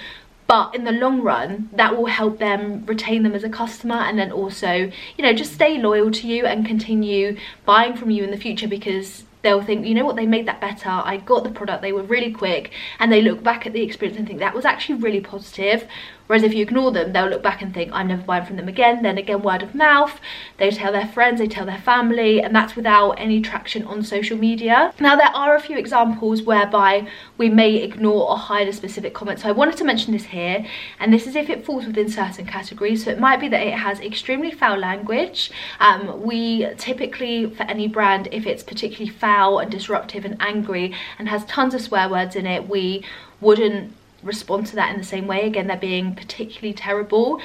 but 0.48 0.74
in 0.74 0.86
the 0.86 0.92
long 0.92 1.22
run 1.22 1.70
that 1.74 1.96
will 1.96 2.06
help 2.06 2.40
them 2.40 2.86
retain 2.86 3.24
them 3.24 3.34
as 3.34 3.44
a 3.44 3.50
customer 3.50 3.96
and 3.96 4.18
then 4.18 4.32
also 4.32 4.92
you 5.18 5.24
know 5.24 5.34
just 5.34 5.54
stay 5.54 5.78
loyal 5.78 6.10
to 6.10 6.28
you 6.28 6.46
and 6.46 6.66
continue 6.66 7.38
buying 7.66 7.96
from 7.96 8.10
you 8.10 8.24
in 8.24 8.32
the 8.32 8.38
future 8.38 8.68
because 8.68 9.24
they'll 9.42 9.62
think 9.62 9.86
you 9.86 9.96
know 9.96 10.06
what? 10.06 10.16
They 10.16 10.26
made 10.26 10.48
that 10.48 10.60
better. 10.60 10.90
I 10.90 11.18
got 11.18 11.44
the 11.44 11.50
product. 11.50 11.82
They 11.82 11.94
were 11.94 12.04
really 12.04 12.32
quick. 12.32 12.72
And 13.00 13.12
they 13.12 13.22
look 13.22 13.44
back 13.44 13.66
at 13.66 13.74
the 13.74 13.82
experience 13.82 14.18
and 14.18 14.28
think 14.28 14.40
that 14.40 14.54
was 14.54 14.66
actually 14.66 14.96
really 14.96 15.22
positive 15.22 15.88
Whereas 16.28 16.44
if 16.44 16.54
you 16.54 16.62
ignore 16.62 16.92
them, 16.92 17.14
they'll 17.14 17.28
look 17.28 17.42
back 17.42 17.62
and 17.62 17.74
think, 17.74 17.92
I'm 17.94 18.08
never 18.08 18.22
buying 18.22 18.46
from 18.46 18.58
them 18.58 18.68
again. 18.68 19.02
Then 19.02 19.18
again, 19.18 19.42
word 19.42 19.64
of 19.64 19.74
mouth, 19.74 20.20
they 20.58 20.70
tell 20.70 20.92
their 20.92 21.08
friends, 21.08 21.40
they 21.40 21.48
tell 21.48 21.66
their 21.66 21.80
family, 21.80 22.42
and 22.42 22.56
that's 22.56 22.76
without 22.76 23.12
any 23.12 23.42
traction 23.42 23.84
on 23.86 24.04
social 24.04 24.38
media. 24.38 24.94
Now, 25.00 25.16
there 25.16 25.34
are 25.34 25.56
a 25.56 25.62
few 25.62 25.78
examples 25.78 26.44
whereby 26.44 27.08
we 27.38 27.50
may 27.50 27.76
ignore 27.76 28.30
or 28.30 28.38
hide 28.38 28.68
a 28.68 28.74
specific 28.74 29.14
comment. 29.14 29.40
So 29.40 29.50
I 29.50 29.54
wanted 29.54 29.78
to 29.78 29.84
mention 29.84 30.14
this 30.14 30.26
here, 30.26 30.66
and 31.00 31.14
this 31.14 31.28
is 31.28 31.36
if 31.36 31.50
it 31.50 31.66
falls 31.66 31.86
within 31.86 32.10
certain 32.10 32.46
categories. 32.46 33.06
So 33.06 33.12
it 33.12 33.20
might 33.20 33.40
be 33.40 33.48
that 33.48 33.66
it 33.66 33.74
has 33.74 34.00
extremely 34.00 34.52
foul 34.52 34.78
language. 34.78 35.52
Um, 35.80 36.22
we 36.22 36.68
typically, 36.76 37.50
for 37.50 37.64
any 37.64 37.88
brand, 37.88 38.28
if 38.32 38.46
it's 38.46 38.64
particularly 38.64 39.10
foul 39.10 39.60
and 39.60 39.72
disruptive 39.72 40.26
and 40.26 40.36
angry 40.40 40.94
and 41.18 41.30
has 41.30 41.46
tons 41.46 41.74
of 41.74 41.82
swear 41.82 42.10
words 42.10 42.36
in 42.36 42.46
it, 42.46 42.68
we 42.68 43.06
wouldn't 43.40 43.94
respond 44.24 44.68
to 44.68 44.76
that 44.76 44.92
in 44.92 44.98
the 44.98 45.04
same 45.04 45.28
way. 45.28 45.46
Again, 45.46 45.68
they're 45.68 45.78
being 45.78 46.16
particularly 46.16 46.74
terrible. 46.74 47.40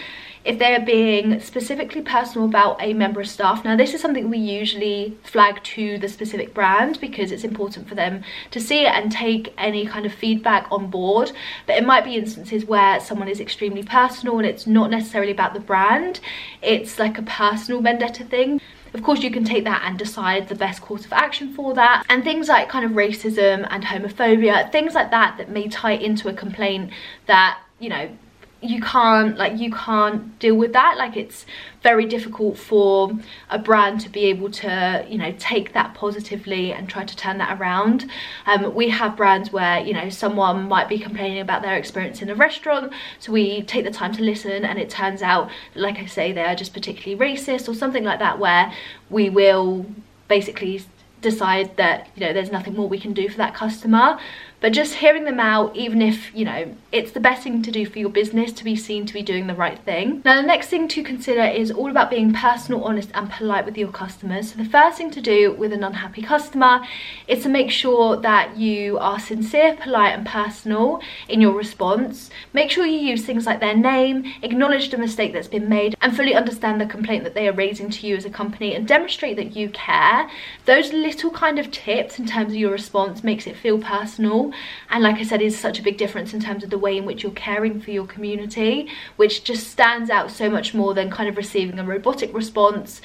If 0.45 0.59
they're 0.59 0.85
being 0.85 1.39
specifically 1.41 2.03
personal 2.03 2.49
about 2.49 2.83
a 2.83 2.95
member 2.95 3.21
of 3.21 3.29
staff, 3.29 3.65
now 3.65 3.77
this 3.77 3.95
is 3.95 4.01
something 4.01 4.29
we 4.29 4.39
usually 4.39 5.17
flag 5.23 5.63
to 5.63 5.99
the 5.99 6.09
specific 6.09 6.53
brand 6.53 7.01
because 7.01 7.31
it's 7.31 7.45
important 7.45 7.89
for 7.89 7.95
them 7.95 8.25
to 8.51 8.61
see 8.61 8.85
it 8.85 8.93
and 8.93 9.13
take 9.13 9.55
any 9.57 9.87
kind 9.87 10.05
of 10.05 10.13
feedback 10.13 10.67
on 10.73 10.91
board. 10.91 11.31
But 11.67 11.77
it 11.77 11.87
might 11.87 12.05
be 12.05 12.17
instances 12.17 12.65
where 12.65 12.99
someone 12.99 13.29
is 13.29 13.39
extremely 13.39 13.85
personal 13.85 14.39
and 14.39 14.47
it's 14.47 14.67
not 14.67 14.91
necessarily 14.91 15.31
about 15.31 15.55
the 15.55 15.61
brand, 15.61 16.19
it's 16.61 16.99
like 16.99 17.19
a 17.19 17.23
personal 17.23 17.81
vendetta 17.81 18.25
thing. 18.25 18.61
Of 18.95 19.03
course, 19.03 19.23
you 19.23 19.31
can 19.31 19.45
take 19.45 19.65
that 19.65 19.83
and 19.85 19.99
decide 19.99 20.49
the 20.49 20.55
best 20.55 20.83
course 20.83 21.05
of 21.05 21.13
action 21.13 21.55
for 21.55 21.75
that. 21.75 22.05
And 22.09 22.23
things 22.23 22.49
like 22.49 22.69
kind 22.69 22.85
of 22.85 22.93
racism 22.93 23.67
and 23.71 23.85
homophobia, 23.85 24.71
things 24.71 24.95
like 24.95 25.11
that 25.11 25.39
that 25.39 25.49
may 25.49 25.69
tie 25.69 25.93
into 25.93 26.29
a 26.29 26.33
complaint 26.35 26.91
that, 27.27 27.59
you 27.79 27.89
know, 27.89 28.11
you 28.63 28.81
can't 28.81 29.37
like 29.37 29.59
you 29.59 29.71
can't 29.73 30.39
deal 30.39 30.55
with 30.55 30.73
that. 30.73 30.97
Like 30.97 31.17
it's 31.17 31.45
very 31.83 32.07
difficult 32.07 32.57
for 32.57 33.13
a 33.51 33.59
brand 33.59 34.01
to 34.03 34.09
be 34.09 34.27
able 34.27 34.51
to 34.51 35.05
you 35.09 35.19
know 35.19 35.35
take 35.39 35.73
that 35.73 35.95
positively 35.95 36.73
and 36.73 36.89
try 36.89 37.05
to 37.05 37.17
turn 37.17 37.39
that 37.39 37.59
around. 37.59 38.09
Um, 38.47 38.75
we 38.75 38.89
have 38.91 39.17
brands 39.17 39.53
where 39.53 39.81
you 39.81 39.93
know 39.93 40.09
someone 40.09 40.69
might 40.69 40.89
be 40.89 40.99
complaining 40.99 41.41
about 41.41 41.63
their 41.63 41.77
experience 41.77 42.23
in 42.23 42.31
a 42.31 42.35
restaurant 42.35 42.93
so 43.19 43.33
we 43.33 43.63
take 43.63 43.85
the 43.85 43.91
time 43.91 44.13
to 44.13 44.23
listen 44.23 44.65
and 44.65 44.79
it 44.79 44.89
turns 44.89 45.23
out 45.23 45.51
like 45.75 45.99
I 45.99 46.07
say 46.07 46.33
they 46.33 46.45
are 46.45 46.55
just 46.55 46.73
particularly 46.73 47.17
racist 47.19 47.69
or 47.69 47.75
something 47.75 48.05
like 48.05 48.21
that 48.21 48.39
where 48.39 48.73
we 49.11 49.29
will 49.29 49.87
basically 50.29 50.83
decide 51.21 51.77
that 51.77 52.09
you 52.15 52.27
know 52.27 52.33
there's 52.33 52.53
nothing 52.53 52.75
more 52.75 52.89
we 52.89 52.99
can 52.99 53.13
do 53.13 53.29
for 53.29 53.39
that 53.39 53.55
customer 53.55 54.19
but 54.63 54.73
just 54.73 54.95
hearing 54.95 55.25
them 55.25 55.41
out 55.41 55.77
even 55.77 56.01
if 56.01 56.35
you 56.35 56.45
know 56.45 56.75
it's 56.93 57.13
the 57.13 57.21
best 57.21 57.43
thing 57.43 57.61
to 57.63 57.71
do 57.71 57.85
for 57.85 57.99
your 57.99 58.09
business 58.09 58.53
to 58.53 58.65
be 58.65 58.77
seen 58.77 59.05
to 59.05 59.13
be 59.13 59.23
doing 59.23 59.47
the 59.47 59.55
right 59.55 59.79
thing. 59.81 60.23
Now 60.25 60.41
the 60.41 60.47
next 60.47 60.69
thing 60.69 60.89
to 60.89 61.03
consider 61.03 61.43
is 61.43 61.71
all 61.71 61.91
about 61.91 62.11
being 62.11 62.33
personal 62.33 62.85
honest 62.85 63.11
and 63.13 63.31
polite 63.31 63.67
with 63.67 63.77
your 63.77 63.91
customers. 63.91 64.53
So 64.53 64.59
the 64.59 64.69
first 64.69 64.97
thing 64.99 65.11
to 65.11 65.21
do 65.21 65.53
with 65.53 65.73
an 65.73 65.83
unhappy 65.83 66.23
customer 66.23 66.81
is 67.27 67.43
to 67.43 67.49
make 67.49 67.71
sure 67.71 68.17
that 68.17 68.57
you 68.57 68.99
are 68.99 69.19
sincere 69.19 69.75
polite 69.75 70.15
and 70.15 70.27
personal 70.27 71.01
in 71.29 71.41
your 71.41 71.53
response. 71.53 72.31
Make 72.53 72.71
sure 72.71 72.87
you 72.87 72.99
use 72.99 73.25
things 73.25 73.47
like 73.47 73.61
their 73.61 73.77
name 73.77 74.33
acknowledge 74.43 74.91
the 74.91 74.99
mistake 74.99 75.33
that's 75.33 75.49
been 75.49 75.69
made 75.69 75.97
and 76.01 76.15
fully 76.15 76.35
understand 76.35 76.81
the 76.81 76.87
complaint 76.87 77.25
that 77.25 77.35
they 77.35 77.49
are 77.49 77.53
raising 77.53 77.91
to 77.91 78.07
you 78.07 78.17
as 78.17 78.25
a 78.25 78.31
company 78.31 78.75
and 78.75 78.87
demonstrate 78.87 79.37
that 79.37 79.57
you 79.57 79.69
care. 79.71 80.31
Those 80.67 80.93
little 80.93 81.31
kind 81.31 81.59
of 81.59 81.71
tips 81.71 82.19
in 82.19 82.27
terms 82.27 82.53
of 82.53 82.59
your 82.59 82.71
response 82.71 83.25
makes 83.25 83.47
it 83.47 83.57
feel 83.57 83.79
personal 83.79 84.52
and 84.91 85.03
like 85.03 85.17
I 85.17 85.23
said 85.23 85.43
is 85.43 85.59
such 85.59 85.79
a 85.79 85.83
big 85.83 85.99
difference 85.99 86.33
in 86.33 86.41
terms 86.41 86.65
of 86.65 86.71
the 86.71 86.79
way 86.79 86.97
in 86.97 87.05
which 87.05 87.23
you're 87.23 87.33
caring 87.33 87.81
for 87.81 87.91
your 87.91 88.07
community 88.07 88.89
which 89.17 89.45
just 89.45 89.69
stands 89.69 90.11
out 90.11 90.31
so 90.31 90.49
much 90.49 90.75
more 90.75 90.95
than 90.95 91.11
kind 91.11 91.29
of 91.29 91.37
receiving 91.37 91.79
a 91.79 91.85
robotic 91.85 92.33
response 92.35 93.01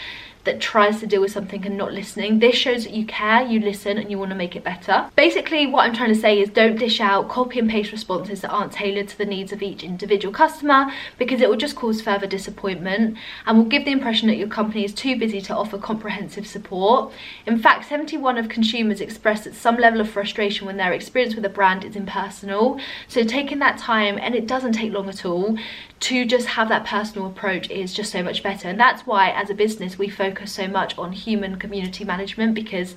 that 0.47 0.59
tries 0.59 0.99
to 0.99 1.05
deal 1.05 1.21
with 1.21 1.31
something 1.31 1.65
and 1.65 1.77
not 1.77 1.93
listening. 1.93 2.39
This 2.39 2.55
shows 2.55 2.85
that 2.85 2.93
you 2.93 3.05
care, 3.05 3.43
you 3.43 3.59
listen, 3.59 3.97
and 3.97 4.09
you 4.09 4.17
want 4.17 4.31
to 4.31 4.35
make 4.35 4.55
it 4.55 4.63
better. 4.63 5.09
Basically, 5.15 5.67
what 5.67 5.85
I'm 5.85 5.93
trying 5.93 6.13
to 6.13 6.19
say 6.19 6.39
is 6.39 6.49
don't 6.49 6.79
dish 6.79 6.99
out 6.99 7.29
copy 7.29 7.59
and 7.59 7.69
paste 7.69 7.91
responses 7.91 8.41
that 8.41 8.49
aren't 8.49 8.71
tailored 8.71 9.09
to 9.09 9.17
the 9.17 9.25
needs 9.25 9.51
of 9.51 9.61
each 9.61 9.83
individual 9.83 10.33
customer 10.33 10.91
because 11.19 11.41
it 11.41 11.49
will 11.49 11.57
just 11.57 11.75
cause 11.75 12.01
further 12.01 12.25
disappointment 12.25 13.17
and 13.45 13.57
will 13.57 13.65
give 13.65 13.85
the 13.85 13.91
impression 13.91 14.27
that 14.27 14.37
your 14.37 14.47
company 14.47 14.83
is 14.83 14.93
too 14.93 15.17
busy 15.17 15.41
to 15.41 15.55
offer 15.55 15.77
comprehensive 15.77 16.47
support. 16.47 17.13
In 17.45 17.59
fact, 17.59 17.87
71 17.89 18.37
of 18.37 18.49
consumers 18.49 19.01
expressed 19.01 19.45
at 19.45 19.53
some 19.53 19.77
level 19.77 20.01
of 20.01 20.09
frustration 20.09 20.65
when 20.65 20.77
their 20.77 20.93
experience 20.93 21.35
with 21.35 21.45
a 21.45 21.49
brand 21.49 21.83
is 21.83 21.95
impersonal. 21.95 22.79
So 23.07 23.23
taking 23.23 23.59
that 23.59 23.77
time, 23.77 24.17
and 24.17 24.33
it 24.33 24.47
doesn't 24.47 24.73
take 24.73 24.93
long 24.93 25.09
at 25.09 25.25
all, 25.25 25.57
to 25.99 26.25
just 26.25 26.47
have 26.47 26.69
that 26.69 26.85
personal 26.85 27.27
approach 27.27 27.69
is 27.69 27.93
just 27.93 28.11
so 28.11 28.21
much 28.21 28.43
better. 28.43 28.67
And 28.67 28.79
that's 28.79 29.05
why 29.05 29.31
as 29.31 29.49
a 29.49 29.55
business 29.55 29.97
we 29.97 30.09
focus 30.37 30.53
so 30.53 30.67
much 30.67 30.97
on 30.97 31.11
human 31.11 31.57
community 31.57 32.03
management 32.03 32.53
because 32.53 32.95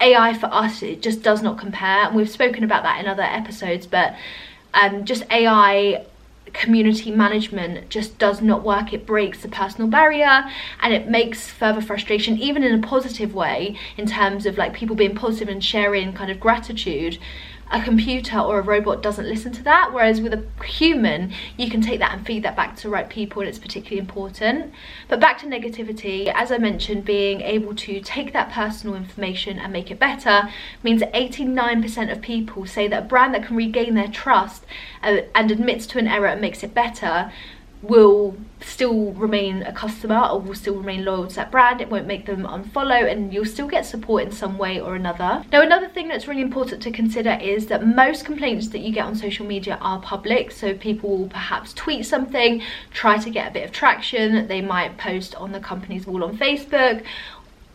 AI 0.00 0.34
for 0.34 0.46
us 0.46 0.82
it 0.82 1.02
just 1.02 1.22
does 1.22 1.42
not 1.42 1.58
compare. 1.58 2.06
And 2.06 2.14
we've 2.14 2.30
spoken 2.30 2.62
about 2.64 2.82
that 2.84 3.00
in 3.00 3.06
other 3.06 3.22
episodes 3.22 3.86
but 3.86 4.14
um, 4.74 5.04
just 5.04 5.24
AI 5.30 6.06
community 6.52 7.10
management 7.10 7.88
just 7.88 8.18
does 8.18 8.40
not 8.40 8.62
work. 8.62 8.92
It 8.92 9.06
breaks 9.06 9.42
the 9.42 9.48
personal 9.48 9.88
barrier 9.88 10.44
and 10.80 10.92
it 10.92 11.08
makes 11.08 11.48
further 11.48 11.80
frustration 11.80 12.38
even 12.38 12.62
in 12.62 12.72
a 12.78 12.86
positive 12.86 13.34
way 13.34 13.76
in 13.96 14.06
terms 14.06 14.46
of 14.46 14.58
like 14.58 14.74
people 14.74 14.94
being 14.94 15.14
positive 15.14 15.48
and 15.48 15.64
sharing 15.64 16.12
kind 16.12 16.30
of 16.30 16.38
gratitude 16.38 17.18
a 17.72 17.82
computer 17.82 18.38
or 18.38 18.58
a 18.58 18.62
robot 18.62 19.02
doesn't 19.02 19.26
listen 19.26 19.50
to 19.52 19.62
that 19.62 19.92
whereas 19.92 20.20
with 20.20 20.32
a 20.34 20.44
human 20.64 21.32
you 21.56 21.70
can 21.70 21.80
take 21.80 21.98
that 21.98 22.12
and 22.12 22.26
feed 22.26 22.42
that 22.42 22.54
back 22.54 22.76
to 22.76 22.82
the 22.82 22.88
right 22.88 23.08
people 23.08 23.40
and 23.40 23.48
it's 23.48 23.58
particularly 23.58 23.98
important. 23.98 24.72
But 25.08 25.20
back 25.20 25.38
to 25.38 25.46
negativity 25.46 26.32
as 26.34 26.52
i 26.52 26.58
mentioned 26.58 27.04
being 27.04 27.40
able 27.40 27.74
to 27.74 28.00
take 28.00 28.32
that 28.32 28.50
personal 28.50 28.94
information 28.94 29.58
and 29.58 29.72
make 29.72 29.90
it 29.90 29.98
better 29.98 30.48
means 30.82 31.02
89% 31.02 32.12
of 32.12 32.20
people 32.20 32.66
say 32.66 32.88
that 32.88 33.02
a 33.04 33.06
brand 33.06 33.34
that 33.34 33.44
can 33.44 33.56
regain 33.56 33.94
their 33.94 34.08
trust 34.08 34.64
uh, 35.02 35.18
and 35.34 35.50
admits 35.50 35.86
to 35.86 35.98
an 35.98 36.06
error 36.06 36.28
and 36.28 36.40
makes 36.40 36.62
it 36.62 36.74
better 36.74 37.32
will 37.82 38.36
still 38.60 39.12
remain 39.12 39.62
a 39.62 39.72
customer 39.72 40.20
or 40.30 40.40
will 40.40 40.54
still 40.54 40.76
remain 40.76 41.04
loyal 41.04 41.26
to 41.26 41.34
that 41.34 41.50
brand. 41.50 41.80
It 41.80 41.90
won't 41.90 42.06
make 42.06 42.26
them 42.26 42.44
unfollow 42.44 43.10
and 43.10 43.32
you'll 43.34 43.44
still 43.44 43.66
get 43.66 43.84
support 43.84 44.22
in 44.22 44.30
some 44.30 44.56
way 44.56 44.80
or 44.80 44.94
another. 44.94 45.44
Now 45.50 45.62
another 45.62 45.88
thing 45.88 46.08
that's 46.08 46.28
really 46.28 46.42
important 46.42 46.82
to 46.82 46.92
consider 46.92 47.38
is 47.42 47.66
that 47.66 47.84
most 47.84 48.24
complaints 48.24 48.68
that 48.68 48.78
you 48.78 48.92
get 48.92 49.04
on 49.04 49.16
social 49.16 49.44
media 49.44 49.78
are 49.80 50.00
public. 50.00 50.52
So 50.52 50.74
people 50.74 51.18
will 51.18 51.28
perhaps 51.28 51.72
tweet 51.74 52.06
something 52.06 52.62
try 52.92 53.18
to 53.18 53.30
get 53.30 53.48
a 53.48 53.50
bit 53.50 53.64
of 53.64 53.72
traction. 53.72 54.46
They 54.46 54.60
might 54.60 54.96
post 54.96 55.34
on 55.34 55.52
the 55.52 55.60
company's 55.60 56.06
wall 56.06 56.24
on 56.24 56.38
facebook 56.38 57.04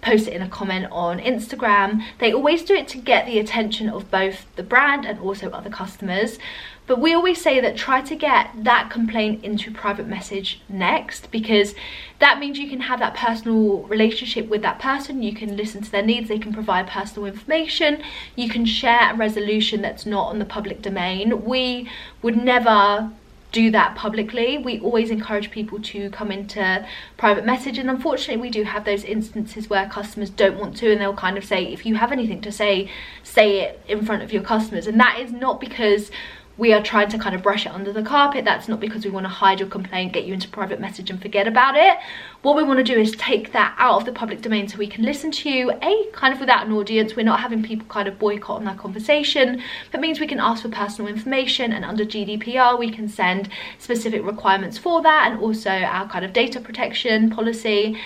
post 0.02 0.28
it 0.28 0.34
in 0.34 0.42
a 0.42 0.50
comment 0.50 0.88
on 0.92 1.20
Instagram. 1.20 2.04
They 2.20 2.32
always 2.32 2.64
do 2.64 2.74
it 2.76 2.88
to 2.90 2.98
get 2.98 3.26
the 3.26 3.40
attention 3.40 3.90
of 3.90 4.12
both 4.12 4.46
the 4.56 4.64
brand 4.64 5.06
and 5.06 5.20
also 5.20 5.50
other 5.50 5.70
customers. 5.70 6.38
But 6.86 7.02
we 7.02 7.14
always 7.14 7.42
say 7.42 7.60
that 7.60 7.76
try 7.76 8.02
to 8.02 8.16
get 8.16 8.64
that 8.64 8.90
complaint 8.90 9.44
into 9.44 9.72
private 9.72 10.08
message 10.08 10.62
next 10.70 11.30
because 11.32 11.76
that 12.20 12.40
means 12.40 12.58
you 12.58 12.70
can 12.70 12.80
have 12.80 13.00
that 13.00 13.14
personal 13.14 13.84
relationship 13.84 14.48
with 14.48 14.62
that 14.62 14.80
person. 14.80 15.22
You 15.22 15.36
can 15.36 15.58
listen 15.58 15.82
to 15.84 15.92
their 15.92 16.06
needs. 16.06 16.30
They 16.30 16.40
can 16.40 16.54
provide 16.54 16.88
personal 16.88 17.26
information. 17.26 18.02
You 18.38 18.48
can 18.48 18.66
share 18.66 19.12
a 19.12 19.18
resolution 19.18 19.82
that's 19.82 20.06
not 20.06 20.30
on 20.30 20.40
the 20.40 20.46
public 20.46 20.82
domain. 20.82 21.44
We 21.44 21.90
would 22.22 22.38
never 22.38 23.12
do 23.52 23.72
that 23.72 23.96
publicly. 23.96 24.58
We 24.58 24.80
always 24.82 25.10
encourage 25.10 25.52
people 25.52 25.82
to 25.82 26.10
come 26.10 26.32
into 26.32 26.86
private 27.18 27.46
message 27.46 27.78
and 27.78 27.90
unfortunately 27.90 28.42
we 28.42 28.50
do 28.50 28.64
have 28.64 28.86
those 28.86 29.04
instances 29.04 29.70
where 29.70 29.88
customers 29.88 30.30
don't 30.30 30.60
want 30.60 30.76
to 30.78 30.92
and 30.92 31.00
they'll 31.00 31.14
kind 31.14 31.38
of 31.38 31.46
say 31.46 31.66
if 31.66 31.86
you 31.86 31.96
have 31.96 32.12
anything 32.12 32.42
to 32.42 32.52
say, 32.52 32.90
say 33.24 33.62
it 33.62 33.82
in 33.88 34.06
front 34.06 34.22
of 34.22 34.34
your 34.34 34.44
customers 34.44 34.88
and 34.88 35.00
that 35.00 35.20
is 35.20 35.32
not 35.32 35.60
because 35.60 36.12
we 36.58 36.74
are 36.74 36.82
trying 36.82 37.10
to 37.10 37.20
kind 37.20 37.36
of 37.36 37.44
brush 37.44 37.66
it 37.66 37.72
under 37.72 37.94
the 37.94 38.02
carpet. 38.02 38.44
That's 38.44 38.68
not 38.68 38.80
because 38.80 39.06
we 39.06 39.12
want 39.12 39.26
to 39.26 39.30
hide 39.30 39.60
your 39.60 39.70
complaint, 39.70 40.14
get 40.14 40.26
you 40.26 40.34
into 40.34 40.48
private 40.50 40.80
message 40.80 41.10
and 41.10 41.22
forget 41.22 41.48
about 41.48 41.76
it. 41.76 41.98
What 42.42 42.56
we 42.56 42.64
want 42.64 42.78
to 42.78 42.84
do 42.84 43.00
is 43.00 43.12
take 43.12 43.52
that 43.54 43.76
out 43.78 44.00
of 44.00 44.06
the 44.06 44.12
public 44.12 44.42
domain 44.42 44.68
so 44.68 44.78
we 44.78 44.88
can 44.88 45.04
listen 45.04 45.32
to 45.32 45.50
you, 45.50 45.72
A, 45.72 46.10
kind 46.14 46.34
of 46.34 46.40
without 46.40 46.66
an 46.66 46.74
audience. 46.74 47.16
We're 47.16 47.24
not 47.24 47.40
having 47.40 47.62
people 47.62 47.86
kind 47.88 48.08
of 48.08 48.18
boycott 48.18 48.58
on 48.58 48.66
that 48.66 48.78
conversation. 48.78 49.62
That 49.92 50.02
means 50.02 50.20
we 50.20 50.28
can 50.28 50.40
ask 50.40 50.64
for 50.64 50.70
personal 50.70 51.12
information 51.12 51.74
and 51.74 51.86
under 51.86 52.06
GDPR 52.06 52.78
we 52.80 52.90
can 52.90 53.08
send 53.08 53.50
specific 53.78 54.26
requirements 54.26 54.78
for 54.78 55.02
that 55.04 55.32
and 55.32 55.40
also 55.40 55.70
our 55.70 56.08
kind 56.10 56.26
of 56.26 56.34
data 56.34 56.60
protection 56.60 57.30
policy 57.30 57.98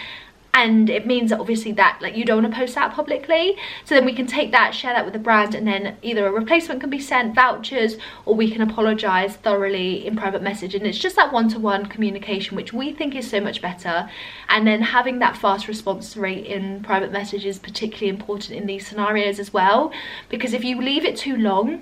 and 0.54 0.90
it 0.90 1.08
means 1.08 1.30
that 1.30 1.40
obviously 1.40 1.72
that 1.74 2.00
like 2.02 2.16
you 2.16 2.26
don't 2.26 2.44
want 2.44 2.54
to 2.54 2.60
post 2.60 2.76
that 2.76 2.94
publicly. 2.94 3.56
So 3.86 3.96
then 3.96 4.06
we 4.06 4.14
can 4.14 4.28
take 4.28 4.52
that 4.52 4.76
share 4.76 4.94
that 4.94 5.06
with 5.06 5.14
the 5.14 5.20
brand 5.20 5.56
and 5.56 5.66
then 5.66 5.98
either 6.02 6.28
a 6.28 6.32
replacement 6.32 6.82
can 6.82 6.90
be 6.90 7.00
sent 7.00 7.36
vouchers 7.36 7.98
or 8.26 8.36
we 8.36 8.52
can 8.52 8.62
apologize 8.62 9.38
thoroughly 9.38 10.06
in 10.06 10.16
private 10.16 10.42
message. 10.42 10.76
And 10.76 10.86
it's 10.86 10.98
just 10.98 11.16
that 11.16 11.32
one-to-one 11.32 11.86
-one 11.86 11.90
communication 11.90 12.58
which 12.58 12.74
we 12.74 12.92
think 12.92 13.16
is 13.16 13.30
so 13.30 13.40
much 13.40 13.62
better. 13.62 14.10
And 14.50 14.68
then 14.68 14.82
having 14.82 15.20
that 15.20 15.38
fast 15.38 15.68
response 15.68 16.18
rate 16.18 16.46
in 16.46 16.84
private 16.84 17.12
message 17.12 17.46
is 17.46 17.58
particularly 17.58 18.10
important 18.10 18.52
in 18.52 18.68
these 18.68 18.86
scenarios 18.88 19.40
as 19.40 19.54
well. 19.54 19.92
Because 20.30 20.54
if 20.54 20.64
you 20.64 20.82
leave 20.82 21.06
it 21.06 21.16
too 21.16 21.38
long 21.38 21.82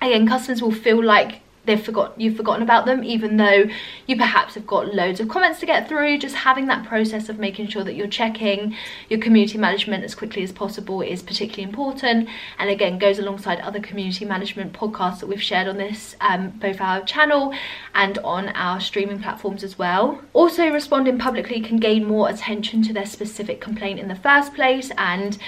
again 0.00 0.26
customers 0.26 0.60
will 0.60 0.72
feel 0.72 1.02
like 1.02 1.40
they've 1.64 1.82
forgot 1.82 2.20
you've 2.20 2.36
forgotten 2.36 2.62
about 2.62 2.86
them 2.86 3.04
even 3.04 3.36
though 3.36 3.64
you 4.06 4.16
perhaps 4.16 4.54
have 4.54 4.66
got 4.66 4.92
loads 4.92 5.20
of 5.20 5.28
comments 5.28 5.60
to 5.60 5.66
get 5.66 5.88
through. 5.88 6.18
Just 6.18 6.34
having 6.34 6.66
that 6.66 6.86
process 6.86 7.28
of 7.28 7.38
making 7.38 7.68
sure 7.68 7.84
that 7.84 7.94
you're 7.94 8.08
checking 8.08 8.76
your 9.08 9.20
community 9.20 9.58
management 9.58 10.04
as 10.04 10.14
quickly 10.14 10.42
as 10.42 10.52
possible 10.52 11.02
is 11.02 11.22
particularly 11.22 11.62
important. 11.62 12.28
And 12.58 12.70
again 12.70 12.98
goes 12.98 13.18
alongside 13.18 13.60
other 13.60 13.80
community 13.80 14.24
management 14.24 14.72
podcasts 14.72 15.20
that 15.20 15.26
we've 15.26 15.42
shared 15.42 15.68
on 15.68 15.76
this 15.76 16.16
um, 16.20 16.50
both 16.50 16.80
our 16.80 17.02
channel 17.04 17.54
and 17.94 18.18
on 18.18 18.48
our 18.50 18.80
streaming 18.80 19.20
platforms 19.20 19.62
as 19.62 19.78
well. 19.78 20.20
Also 20.32 20.68
responding 20.68 21.18
publicly 21.18 21.60
can 21.60 21.76
gain 21.76 22.04
more 22.04 22.28
attention 22.28 22.82
to 22.82 22.92
their 22.92 23.06
specific 23.06 23.60
complaint 23.60 24.00
in 24.00 24.08
the 24.08 24.16
first 24.16 24.54
place 24.54 24.90
and 24.98 25.38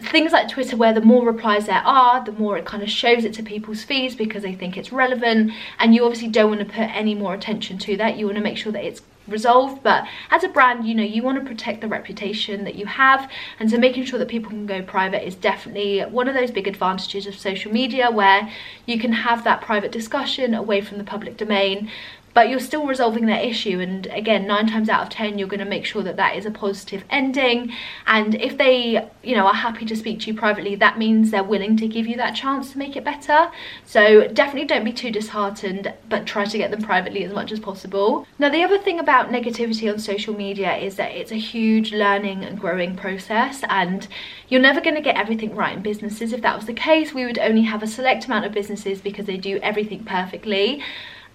things 0.00 0.32
like 0.32 0.48
Twitter 0.48 0.76
where 0.76 0.92
the 0.92 1.00
more 1.00 1.24
replies 1.24 1.66
there 1.66 1.82
are, 1.84 2.24
the 2.24 2.32
more 2.32 2.56
it 2.56 2.64
kind 2.64 2.82
of 2.82 2.90
shows 2.90 3.24
it 3.24 3.34
to 3.34 3.42
people's 3.42 3.84
feeds 3.84 4.14
because 4.14 4.42
they 4.42 4.54
think 4.54 4.76
it's 4.76 4.92
relevant. 4.92 5.52
And 5.78 5.94
you 5.94 6.04
obviously 6.04 6.28
don't 6.28 6.48
want 6.48 6.60
to 6.60 6.66
put 6.66 6.94
any 6.94 7.14
more 7.14 7.34
attention 7.34 7.78
to 7.78 7.96
that. 7.98 8.16
You 8.16 8.26
want 8.26 8.36
to 8.36 8.42
make 8.42 8.56
sure 8.56 8.72
that 8.72 8.84
it's 8.84 9.02
resolved. 9.28 9.82
But 9.82 10.06
as 10.30 10.44
a 10.44 10.48
brand 10.48 10.86
you 10.86 10.94
know 10.94 11.04
you 11.04 11.22
want 11.22 11.38
to 11.38 11.44
protect 11.44 11.80
the 11.80 11.88
reputation 11.88 12.64
that 12.64 12.74
you 12.74 12.86
have. 12.86 13.30
And 13.58 13.70
so 13.70 13.78
making 13.78 14.04
sure 14.04 14.18
that 14.18 14.28
people 14.28 14.50
can 14.50 14.66
go 14.66 14.82
private 14.82 15.26
is 15.26 15.34
definitely 15.34 16.00
one 16.00 16.28
of 16.28 16.34
those 16.34 16.50
big 16.50 16.66
advantages 16.66 17.26
of 17.26 17.38
social 17.38 17.72
media 17.72 18.10
where 18.10 18.50
you 18.86 18.98
can 18.98 19.12
have 19.12 19.44
that 19.44 19.60
private 19.60 19.92
discussion 19.92 20.54
away 20.54 20.80
from 20.80 20.98
the 20.98 21.04
public 21.04 21.36
domain 21.36 21.90
but 22.34 22.48
you're 22.48 22.60
still 22.60 22.86
resolving 22.86 23.26
that 23.26 23.44
issue 23.44 23.80
and 23.80 24.06
again 24.06 24.46
nine 24.46 24.66
times 24.66 24.88
out 24.88 25.02
of 25.02 25.08
ten 25.08 25.38
you're 25.38 25.48
going 25.48 25.60
to 25.60 25.64
make 25.64 25.84
sure 25.84 26.02
that 26.02 26.16
that 26.16 26.36
is 26.36 26.46
a 26.46 26.50
positive 26.50 27.04
ending. 27.10 27.72
And 28.06 28.34
if 28.36 28.56
they 28.56 29.08
you 29.22 29.36
know 29.36 29.46
are 29.46 29.54
happy 29.54 29.84
to 29.86 29.96
speak 29.96 30.20
to 30.20 30.26
you 30.28 30.34
privately 30.34 30.74
that 30.76 30.98
means 30.98 31.30
they're 31.30 31.42
willing 31.42 31.76
to 31.78 31.88
give 31.88 32.06
you 32.06 32.16
that 32.16 32.32
chance 32.34 32.72
to 32.72 32.78
make 32.78 32.96
it 32.96 33.04
better. 33.04 33.50
So 33.84 34.28
definitely 34.28 34.66
don't 34.66 34.84
be 34.84 34.92
too 34.92 35.10
disheartened 35.10 35.92
but 36.08 36.26
try 36.26 36.44
to 36.44 36.58
get 36.58 36.70
them 36.70 36.82
privately 36.82 37.24
as 37.24 37.32
much 37.32 37.52
as 37.52 37.60
possible. 37.60 38.26
Now 38.38 38.48
the 38.50 38.62
other 38.62 38.78
thing 38.78 39.00
about 39.00 39.30
negativity 39.30 39.92
on 39.92 39.98
social 39.98 40.34
media 40.34 40.76
is 40.76 40.96
that 40.96 41.12
it's 41.12 41.32
a 41.32 41.36
huge 41.36 41.92
learning 41.92 42.44
and 42.44 42.58
growing 42.58 42.96
process 42.96 43.62
and 43.68 44.06
you're 44.48 44.60
never 44.60 44.80
going 44.80 44.96
to 44.96 45.00
get 45.00 45.16
everything 45.16 45.54
right 45.54 45.76
in 45.76 45.82
businesses. 45.82 46.32
If 46.32 46.42
that 46.42 46.56
was 46.56 46.66
the 46.66 46.74
case 46.74 47.12
we 47.12 47.24
would 47.24 47.38
only 47.38 47.62
have 47.62 47.82
a 47.82 47.86
select 47.86 48.26
amount 48.26 48.44
of 48.44 48.52
businesses 48.52 49.00
because 49.00 49.26
they 49.26 49.36
do 49.36 49.58
everything 49.62 50.04
perfectly 50.04 50.82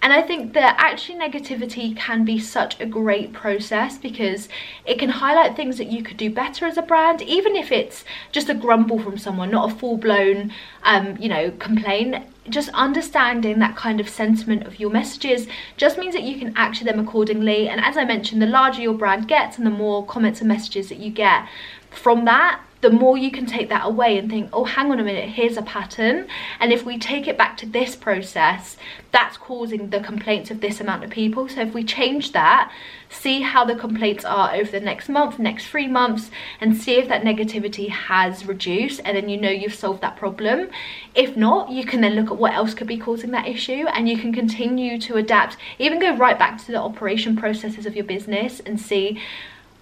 and 0.01 0.13
I 0.13 0.21
think 0.21 0.53
that 0.53 0.75
actually 0.77 1.17
negativity 1.17 1.97
can 1.97 2.25
be 2.25 2.37
such 2.37 2.79
a 2.79 2.85
great 2.85 3.33
process 3.33 3.97
because 3.97 4.47
it 4.85 4.99
can 4.99 5.09
highlight 5.09 5.55
things 5.55 5.77
that 5.79 5.91
you 5.91 6.03
could 6.03 6.17
do 6.17 6.29
better 6.29 6.65
as 6.65 6.77
a 6.77 6.83
brand, 6.83 7.23
even 7.23 7.55
if 7.55 7.71
it's 7.71 8.05
just 8.31 8.49
a 8.49 8.53
grumble 8.53 8.99
from 8.99 9.17
someone, 9.17 9.49
not 9.49 9.71
a 9.71 9.75
full-blown, 9.75 10.53
um, 10.83 11.17
you 11.17 11.27
know, 11.27 11.49
complaint. 11.51 12.23
Just 12.47 12.69
understanding 12.69 13.57
that 13.59 13.75
kind 13.75 13.99
of 13.99 14.07
sentiment 14.07 14.67
of 14.67 14.79
your 14.79 14.91
messages 14.91 15.47
just 15.77 15.97
means 15.97 16.13
that 16.13 16.21
you 16.21 16.37
can 16.37 16.53
action 16.55 16.85
them 16.85 16.99
accordingly. 16.99 17.67
And 17.67 17.81
as 17.83 17.97
I 17.97 18.05
mentioned 18.05 18.41
the 18.41 18.47
larger 18.47 18.81
your 18.81 18.93
brand 18.93 19.27
gets 19.27 19.57
and 19.57 19.65
the 19.65 19.71
more 19.71 20.05
comments 20.05 20.39
and 20.39 20.47
messages 20.47 20.89
that 20.89 20.99
you 20.99 21.09
get 21.09 21.47
from 21.89 22.25
that 22.25 22.61
the 22.85 22.91
more 22.91 23.17
you 23.17 23.31
can 23.31 23.47
take 23.47 23.69
that 23.69 23.83
away 23.83 24.15
and 24.19 24.29
think, 24.29 24.47
oh, 24.53 24.63
hang 24.63 24.91
on 24.91 24.99
a 24.99 25.03
minute, 25.03 25.27
here's 25.27 25.57
a 25.57 25.63
pattern. 25.63 26.27
And 26.59 26.71
if 26.71 26.85
we 26.85 26.99
take 26.99 27.27
it 27.27 27.35
back 27.35 27.57
to 27.57 27.65
this 27.65 27.95
process, 27.95 28.77
that's 29.11 29.37
causing 29.37 29.89
the 29.89 30.01
complaints 30.01 30.51
of 30.51 30.61
this 30.61 30.79
amount 30.79 31.03
of 31.03 31.09
people. 31.09 31.49
So 31.49 31.61
if 31.61 31.73
we 31.73 31.83
change 31.83 32.31
that, 32.33 32.71
see 33.09 33.41
how 33.41 33.65
the 33.65 33.73
complaints 33.73 34.23
are 34.23 34.53
over 34.53 34.69
the 34.69 34.79
next 34.79 35.09
month, 35.09 35.39
next 35.39 35.65
three 35.65 35.87
months, 35.87 36.29
and 36.61 36.77
see 36.77 36.99
if 36.99 37.07
that 37.07 37.23
negativity 37.23 37.89
has 37.89 38.45
reduced, 38.45 39.01
and 39.03 39.17
then 39.17 39.29
you 39.29 39.41
know 39.41 39.49
you've 39.49 39.73
solved 39.73 40.01
that 40.01 40.15
problem. 40.15 40.69
If 41.15 41.35
not, 41.35 41.71
you 41.71 41.85
can 41.85 42.01
then 42.01 42.13
look 42.13 42.29
at 42.29 42.37
what 42.37 42.53
else 42.53 42.75
could 42.75 42.85
be 42.85 42.99
causing 42.99 43.31
that 43.31 43.47
issue, 43.47 43.87
and 43.95 44.07
you 44.07 44.15
can 44.15 44.31
continue 44.31 44.99
to 44.99 45.15
adapt, 45.15 45.57
even 45.79 45.97
go 45.97 46.15
right 46.15 46.37
back 46.37 46.63
to 46.65 46.71
the 46.71 46.79
operation 46.79 47.35
processes 47.35 47.87
of 47.87 47.95
your 47.95 48.05
business 48.05 48.59
and 48.59 48.79
see 48.79 49.19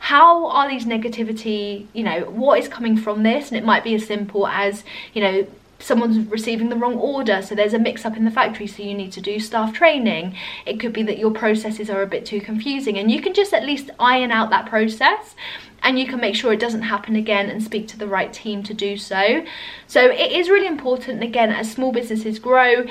how 0.03 0.47
are 0.47 0.67
these 0.67 0.83
negativity, 0.83 1.87
you 1.93 2.03
know, 2.03 2.25
what 2.25 2.59
is 2.59 2.67
coming 2.67 2.97
from 2.97 3.23
this? 3.23 3.47
And 3.47 3.57
it 3.57 3.63
might 3.63 3.85
be 3.85 3.95
as 3.95 4.05
simple 4.05 4.45
as, 4.45 4.83
you 5.13 5.21
know, 5.21 5.47
someone's 5.79 6.29
receiving 6.29 6.67
the 6.67 6.75
wrong 6.75 6.95
order 6.95 7.41
so 7.41 7.55
there's 7.55 7.73
a 7.73 7.79
mix 7.79 8.05
up 8.05 8.17
in 8.17 8.25
the 8.25 8.31
factory 8.31 8.67
so 8.67 8.83
you 8.83 8.93
need 8.93 9.11
to 9.11 9.19
do 9.19 9.37
staff 9.37 9.73
training 9.73 10.33
it 10.65 10.79
could 10.79 10.93
be 10.93 11.03
that 11.03 11.17
your 11.17 11.31
processes 11.31 11.89
are 11.89 12.01
a 12.01 12.07
bit 12.07 12.25
too 12.25 12.39
confusing 12.39 12.97
and 12.97 13.11
you 13.11 13.21
can 13.21 13.33
just 13.33 13.53
at 13.53 13.65
least 13.65 13.89
iron 13.99 14.31
out 14.31 14.49
that 14.49 14.65
process 14.65 15.35
and 15.81 15.99
you 15.99 16.07
can 16.07 16.21
make 16.21 16.35
sure 16.35 16.53
it 16.53 16.59
doesn't 16.59 16.83
happen 16.83 17.17
again 17.17 17.49
and 17.49 17.61
speak 17.61 17.85
to 17.85 17.97
the 17.97 18.07
right 18.07 18.31
team 18.31 18.63
to 18.63 18.73
do 18.73 18.95
so 18.95 19.43
so 19.85 20.09
it 20.09 20.31
is 20.31 20.49
really 20.49 20.67
important 20.67 21.21
again 21.21 21.51
as 21.51 21.69
small 21.69 21.91
businesses 21.91 22.39
grow 22.39 22.85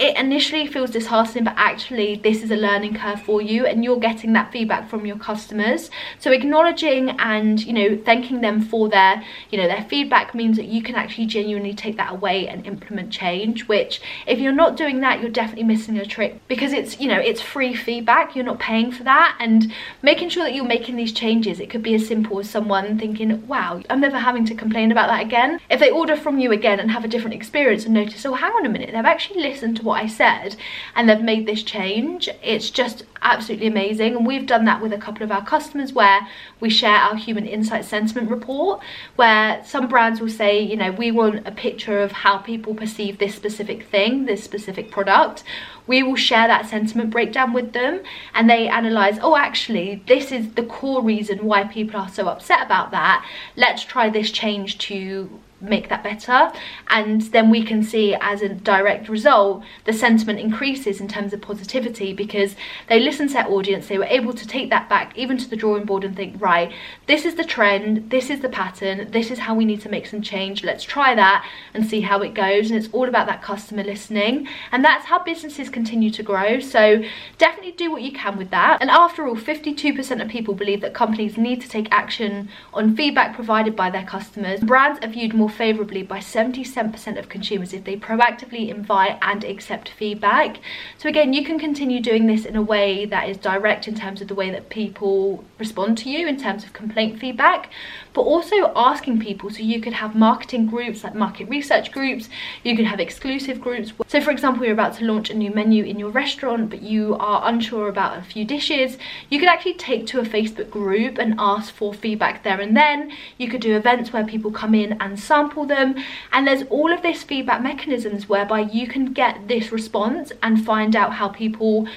it 0.00 0.16
initially 0.16 0.66
feels 0.66 0.90
disheartening 0.90 1.44
but 1.44 1.52
actually 1.58 2.16
this 2.16 2.42
is 2.42 2.50
a 2.50 2.56
learning 2.56 2.94
curve 2.94 3.20
for 3.20 3.42
you 3.42 3.66
and 3.66 3.84
you're 3.84 4.00
getting 4.00 4.32
that 4.32 4.50
feedback 4.50 4.88
from 4.88 5.04
your 5.04 5.18
customers. 5.18 5.90
So 6.18 6.32
acknowledging 6.32 7.10
and 7.10 7.62
you 7.62 7.74
know 7.74 8.00
thanking 8.02 8.40
them 8.40 8.62
for 8.62 8.88
their 8.88 9.22
you 9.50 9.58
know 9.58 9.68
their 9.68 9.84
feedback 9.90 10.34
means 10.34 10.56
that 10.56 10.64
you 10.64 10.82
can 10.82 10.94
actually 10.94 11.26
genuinely 11.26 11.74
take 11.74 11.98
that 11.98 12.12
away 12.12 12.48
and 12.48 12.66
implement 12.66 13.12
change 13.12 13.68
which 13.68 14.00
if 14.26 14.38
you're 14.38 14.52
not 14.52 14.74
doing 14.74 15.00
that 15.00 15.20
you're 15.20 15.30
definitely 15.30 15.64
missing 15.64 15.98
a 15.98 16.06
trick 16.06 16.40
because 16.48 16.72
it's 16.72 16.98
you 16.98 17.06
know 17.06 17.20
it's 17.20 17.42
free 17.42 17.74
feedback. 17.74 18.34
You're 18.34 18.46
not 18.46 18.58
paying 18.58 18.90
for 18.90 19.04
that. 19.04 19.36
And 19.38 19.70
making 20.00 20.30
sure 20.30 20.44
that 20.44 20.54
you're 20.54 20.64
making 20.64 20.96
these 20.96 21.12
changes 21.12 21.60
it 21.60 21.68
could 21.68 21.82
be 21.82 21.94
as 21.94 22.08
simple 22.08 22.38
as 22.38 22.48
someone 22.48 22.98
thinking 22.98 23.46
wow 23.46 23.82
I'm 23.90 24.00
never 24.00 24.18
having 24.18 24.46
to 24.46 24.54
complain 24.54 24.90
about 24.92 25.08
that 25.08 25.20
again. 25.20 25.60
If 25.68 25.78
they 25.78 25.90
order 25.90 26.16
from 26.16 26.38
you 26.38 26.52
again 26.52 26.80
and 26.80 26.90
have 26.90 27.04
a 27.04 27.08
different 27.08 27.34
experience 27.34 27.84
and 27.84 27.92
notice 27.92 28.24
oh 28.24 28.32
hang 28.32 28.52
on 28.52 28.64
a 28.64 28.70
minute 28.70 28.92
they've 28.92 29.04
actually 29.04 29.42
listened 29.42 29.76
to 29.76 29.89
what 29.89 29.89
I 29.96 30.06
said 30.06 30.56
and 30.94 31.08
they've 31.08 31.20
made 31.20 31.46
this 31.46 31.62
change. 31.62 32.28
It's 32.42 32.70
just 32.70 33.04
absolutely 33.22 33.66
amazing. 33.66 34.16
And 34.16 34.26
we've 34.26 34.46
done 34.46 34.64
that 34.64 34.80
with 34.80 34.92
a 34.92 34.98
couple 34.98 35.22
of 35.22 35.32
our 35.32 35.44
customers 35.44 35.92
where 35.92 36.26
we 36.58 36.70
share 36.70 36.96
our 36.96 37.16
human 37.16 37.46
insight 37.46 37.84
sentiment 37.84 38.30
report 38.30 38.80
where 39.16 39.62
some 39.64 39.88
brands 39.88 40.20
will 40.20 40.28
say 40.28 40.60
you 40.60 40.76
know 40.76 40.90
we 40.92 41.10
want 41.10 41.46
a 41.46 41.52
picture 41.52 42.00
of 42.00 42.12
how 42.12 42.38
people 42.38 42.74
perceive 42.74 43.18
this 43.18 43.34
specific 43.34 43.86
thing 43.86 44.26
this 44.26 44.42
specific 44.42 44.90
product. 44.90 45.44
We 45.86 46.02
will 46.02 46.16
share 46.16 46.46
that 46.46 46.66
sentiment 46.66 47.10
breakdown 47.10 47.52
with 47.52 47.72
them 47.72 48.00
and 48.34 48.48
they 48.48 48.68
analyze 48.68 49.18
oh 49.22 49.36
actually 49.36 50.02
this 50.06 50.32
is 50.32 50.52
the 50.54 50.62
core 50.64 51.02
reason 51.02 51.44
why 51.44 51.64
people 51.64 52.00
are 52.00 52.08
so 52.08 52.28
upset 52.28 52.64
about 52.64 52.90
that. 52.92 53.26
Let's 53.56 53.84
try 53.84 54.10
this 54.10 54.30
change 54.30 54.78
to 54.78 55.40
make 55.60 55.88
that 55.88 56.02
better. 56.02 56.52
And 56.88 57.22
then 57.22 57.50
we 57.50 57.62
can 57.62 57.82
see 57.82 58.14
as 58.20 58.42
a 58.42 58.48
direct 58.48 59.08
result 59.08 59.62
the 59.84 59.92
sentiment 59.92 60.40
increases 60.40 61.00
in 61.00 61.08
terms 61.08 61.32
of 61.32 61.40
positivity 61.40 62.12
because 62.12 62.56
they 62.88 63.00
listened 63.00 63.30
to 63.30 63.34
their 63.34 63.48
audience. 63.48 63.88
They 63.88 63.98
were 63.98 64.04
able 64.04 64.32
to 64.32 64.46
take 64.46 64.70
that 64.70 64.88
back 64.88 65.16
even 65.16 65.38
to 65.38 65.48
the 65.48 65.56
drawing 65.56 65.84
board 65.84 66.04
and 66.04 66.16
think 66.16 66.40
right 66.40 66.72
this 67.06 67.24
is 67.24 67.34
the 67.34 67.44
trend. 67.44 68.10
This 68.10 68.30
is 68.30 68.40
the 68.40 68.48
pattern. 68.48 69.10
This 69.10 69.30
is 69.30 69.40
how 69.40 69.54
we 69.54 69.64
need 69.64 69.80
to 69.82 69.88
make 69.88 70.06
some 70.06 70.22
change. 70.22 70.62
Let's 70.62 70.84
try 70.84 71.14
that 71.14 71.44
and 71.74 71.84
see 71.84 72.02
how 72.02 72.20
it 72.22 72.34
goes. 72.34 72.70
And 72.70 72.78
it's 72.78 72.92
all 72.92 73.08
about 73.08 73.26
that 73.26 73.42
customer 73.42 73.82
listening. 73.82 74.46
And 74.70 74.84
that's 74.84 75.06
how 75.06 75.22
businesses 75.22 75.68
continue 75.68 76.10
to 76.10 76.22
grow. 76.22 76.60
So 76.60 77.02
definitely 77.38 77.72
do 77.72 77.90
what 77.90 78.02
you 78.02 78.12
can 78.12 78.38
with 78.38 78.50
that. 78.50 78.78
And 78.80 78.90
after 78.90 79.26
all 79.26 79.34
52% 79.34 80.22
of 80.22 80.28
people 80.28 80.54
believe 80.54 80.80
that 80.82 80.94
companies 80.94 81.36
need 81.36 81.60
to 81.62 81.68
take 81.68 81.88
action 81.90 82.48
on 82.72 82.94
feedback 82.94 83.34
provided 83.34 83.74
by 83.74 83.90
their 83.90 84.04
customers. 84.04 84.60
Brands 84.60 85.00
are 85.02 85.08
viewed 85.08 85.34
more 85.34 85.49
favourably 85.50 86.02
by 86.02 86.18
77% 86.18 87.18
of 87.18 87.28
consumers 87.28 87.72
if 87.72 87.84
they 87.84 87.96
proactively 87.96 88.68
invite 88.68 89.18
and 89.22 89.44
accept 89.44 89.88
feedback. 89.88 90.60
So 90.98 91.08
again, 91.08 91.32
you 91.32 91.44
can 91.44 91.58
continue 91.58 92.00
doing 92.00 92.26
this 92.26 92.44
in 92.44 92.56
a 92.56 92.62
way 92.62 93.04
that 93.06 93.28
is 93.28 93.36
direct 93.36 93.88
in 93.88 93.94
terms 93.94 94.20
of 94.20 94.28
the 94.28 94.34
way 94.34 94.50
that 94.50 94.68
people 94.70 95.44
respond 95.58 95.98
to 95.98 96.10
you 96.10 96.26
in 96.26 96.36
terms 96.36 96.64
of 96.64 96.72
complaint 96.72 97.18
feedback, 97.18 97.70
but 98.12 98.22
also 98.22 98.72
asking 98.74 99.20
people. 99.20 99.50
So 99.50 99.58
you 99.58 99.80
could 99.80 99.94
have 99.94 100.14
marketing 100.14 100.66
groups 100.66 101.04
like 101.04 101.14
market 101.14 101.48
research 101.48 101.92
groups, 101.92 102.28
you 102.64 102.76
could 102.76 102.86
have 102.86 103.00
exclusive 103.00 103.60
groups. 103.60 103.92
So 104.08 104.20
for 104.20 104.30
example, 104.30 104.64
you're 104.64 104.72
about 104.72 104.94
to 104.94 105.04
launch 105.04 105.30
a 105.30 105.34
new 105.34 105.50
menu 105.50 105.84
in 105.84 105.98
your 105.98 106.10
restaurant, 106.10 106.70
but 106.70 106.82
you 106.82 107.16
are 107.16 107.48
unsure 107.48 107.88
about 107.88 108.18
a 108.18 108.22
few 108.22 108.44
dishes, 108.44 108.98
you 109.28 109.38
could 109.38 109.48
actually 109.48 109.74
take 109.74 110.06
to 110.08 110.20
a 110.20 110.24
Facebook 110.24 110.70
group 110.70 111.18
and 111.18 111.34
ask 111.38 111.72
for 111.74 111.92
feedback 111.92 112.42
there 112.42 112.60
and 112.60 112.76
then. 112.76 113.12
You 113.38 113.48
could 113.48 113.60
do 113.60 113.76
events 113.76 114.12
where 114.12 114.24
people 114.24 114.50
come 114.50 114.74
in 114.74 114.96
and 115.00 115.18
sample 115.40 115.66
them. 115.66 115.96
And 116.32 116.46
there's 116.46 116.64
all 116.70 116.92
of 116.92 117.02
this 117.02 117.22
feedback 117.22 117.62
mechanisms 117.62 118.28
whereby 118.28 118.60
you 118.60 118.86
can 118.86 119.12
get 119.12 119.48
this 119.48 119.72
response 119.72 120.32
and 120.42 120.64
find 120.64 120.94
out 120.94 121.14
how 121.14 121.28
people 121.28 121.88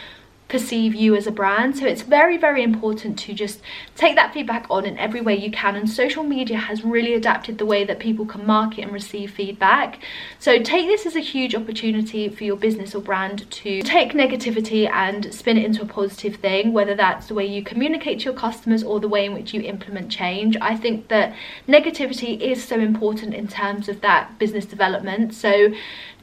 perceive 0.53 0.93
you 0.93 1.15
as 1.15 1.25
a 1.25 1.31
brand. 1.31 1.75
So 1.75 1.87
it's 1.87 2.03
very 2.03 2.37
very 2.37 2.61
important 2.61 3.17
to 3.25 3.33
just 3.33 3.59
take 3.95 4.15
that 4.15 4.35
feedback 4.35 4.67
on 4.69 4.85
in 4.85 4.99
every 4.99 5.19
way 5.19 5.35
you 5.35 5.49
can. 5.49 5.75
And 5.75 5.89
social 5.89 6.23
media 6.23 6.57
has 6.57 6.83
really 6.83 7.15
adapted 7.15 7.57
the 7.57 7.65
way 7.65 7.83
that 7.85 7.97
people 7.97 8.23
can 8.27 8.45
market 8.45 8.83
and 8.83 8.93
receive 8.93 9.31
feedback. 9.31 10.03
So 10.37 10.61
take 10.61 10.85
this 10.85 11.07
as 11.07 11.15
a 11.15 11.21
huge 11.21 11.55
opportunity 11.55 12.29
for 12.29 12.43
your 12.43 12.55
business 12.55 12.93
or 12.93 13.01
brand 13.01 13.49
to 13.49 13.81
take 13.81 14.13
negativity 14.13 14.87
and 14.87 15.33
spin 15.33 15.57
it 15.57 15.65
into 15.65 15.81
a 15.81 15.87
positive 15.87 16.35
thing 16.35 16.71
whether 16.71 16.93
that's 16.93 17.25
the 17.29 17.33
way 17.33 17.47
you 17.47 17.63
communicate 17.63 18.19
to 18.19 18.25
your 18.25 18.33
customers 18.33 18.83
or 18.83 18.99
the 18.99 19.07
way 19.07 19.25
in 19.25 19.33
which 19.33 19.55
you 19.55 19.61
implement 19.61 20.11
change. 20.11 20.55
I 20.61 20.77
think 20.77 21.07
that 21.07 21.33
negativity 21.67 22.39
is 22.39 22.63
so 22.63 22.79
important 22.79 23.33
in 23.33 23.47
terms 23.47 23.89
of 23.89 24.01
that 24.01 24.37
business 24.37 24.65
development. 24.65 25.33
So 25.33 25.73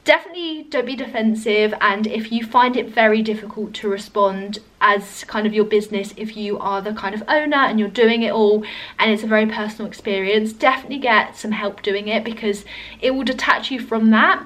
definitely 0.03 0.63
don't 0.63 0.85
be 0.85 0.95
defensive 0.95 1.73
and 1.79 2.07
if 2.07 2.31
you 2.31 2.43
find 2.43 2.75
it 2.75 2.89
very 2.89 3.21
difficult 3.21 3.73
to 3.73 3.87
respond 3.87 4.57
as 4.79 5.23
kind 5.25 5.45
of 5.45 5.53
your 5.53 5.65
business 5.65 6.11
if 6.17 6.35
you 6.35 6.57
are 6.57 6.81
the 6.81 6.93
kind 6.93 7.13
of 7.13 7.23
owner 7.27 7.57
and 7.57 7.79
you're 7.79 7.87
doing 7.87 8.23
it 8.23 8.31
all 8.31 8.63
and 8.97 9.11
it's 9.11 9.23
a 9.23 9.27
very 9.27 9.45
personal 9.45 9.87
experience 9.87 10.53
definitely 10.53 10.97
get 10.97 11.35
some 11.35 11.51
help 11.51 11.83
doing 11.83 12.07
it 12.07 12.23
because 12.23 12.65
it 12.99 13.11
will 13.11 13.23
detach 13.23 13.69
you 13.69 13.79
from 13.79 14.09
that. 14.09 14.43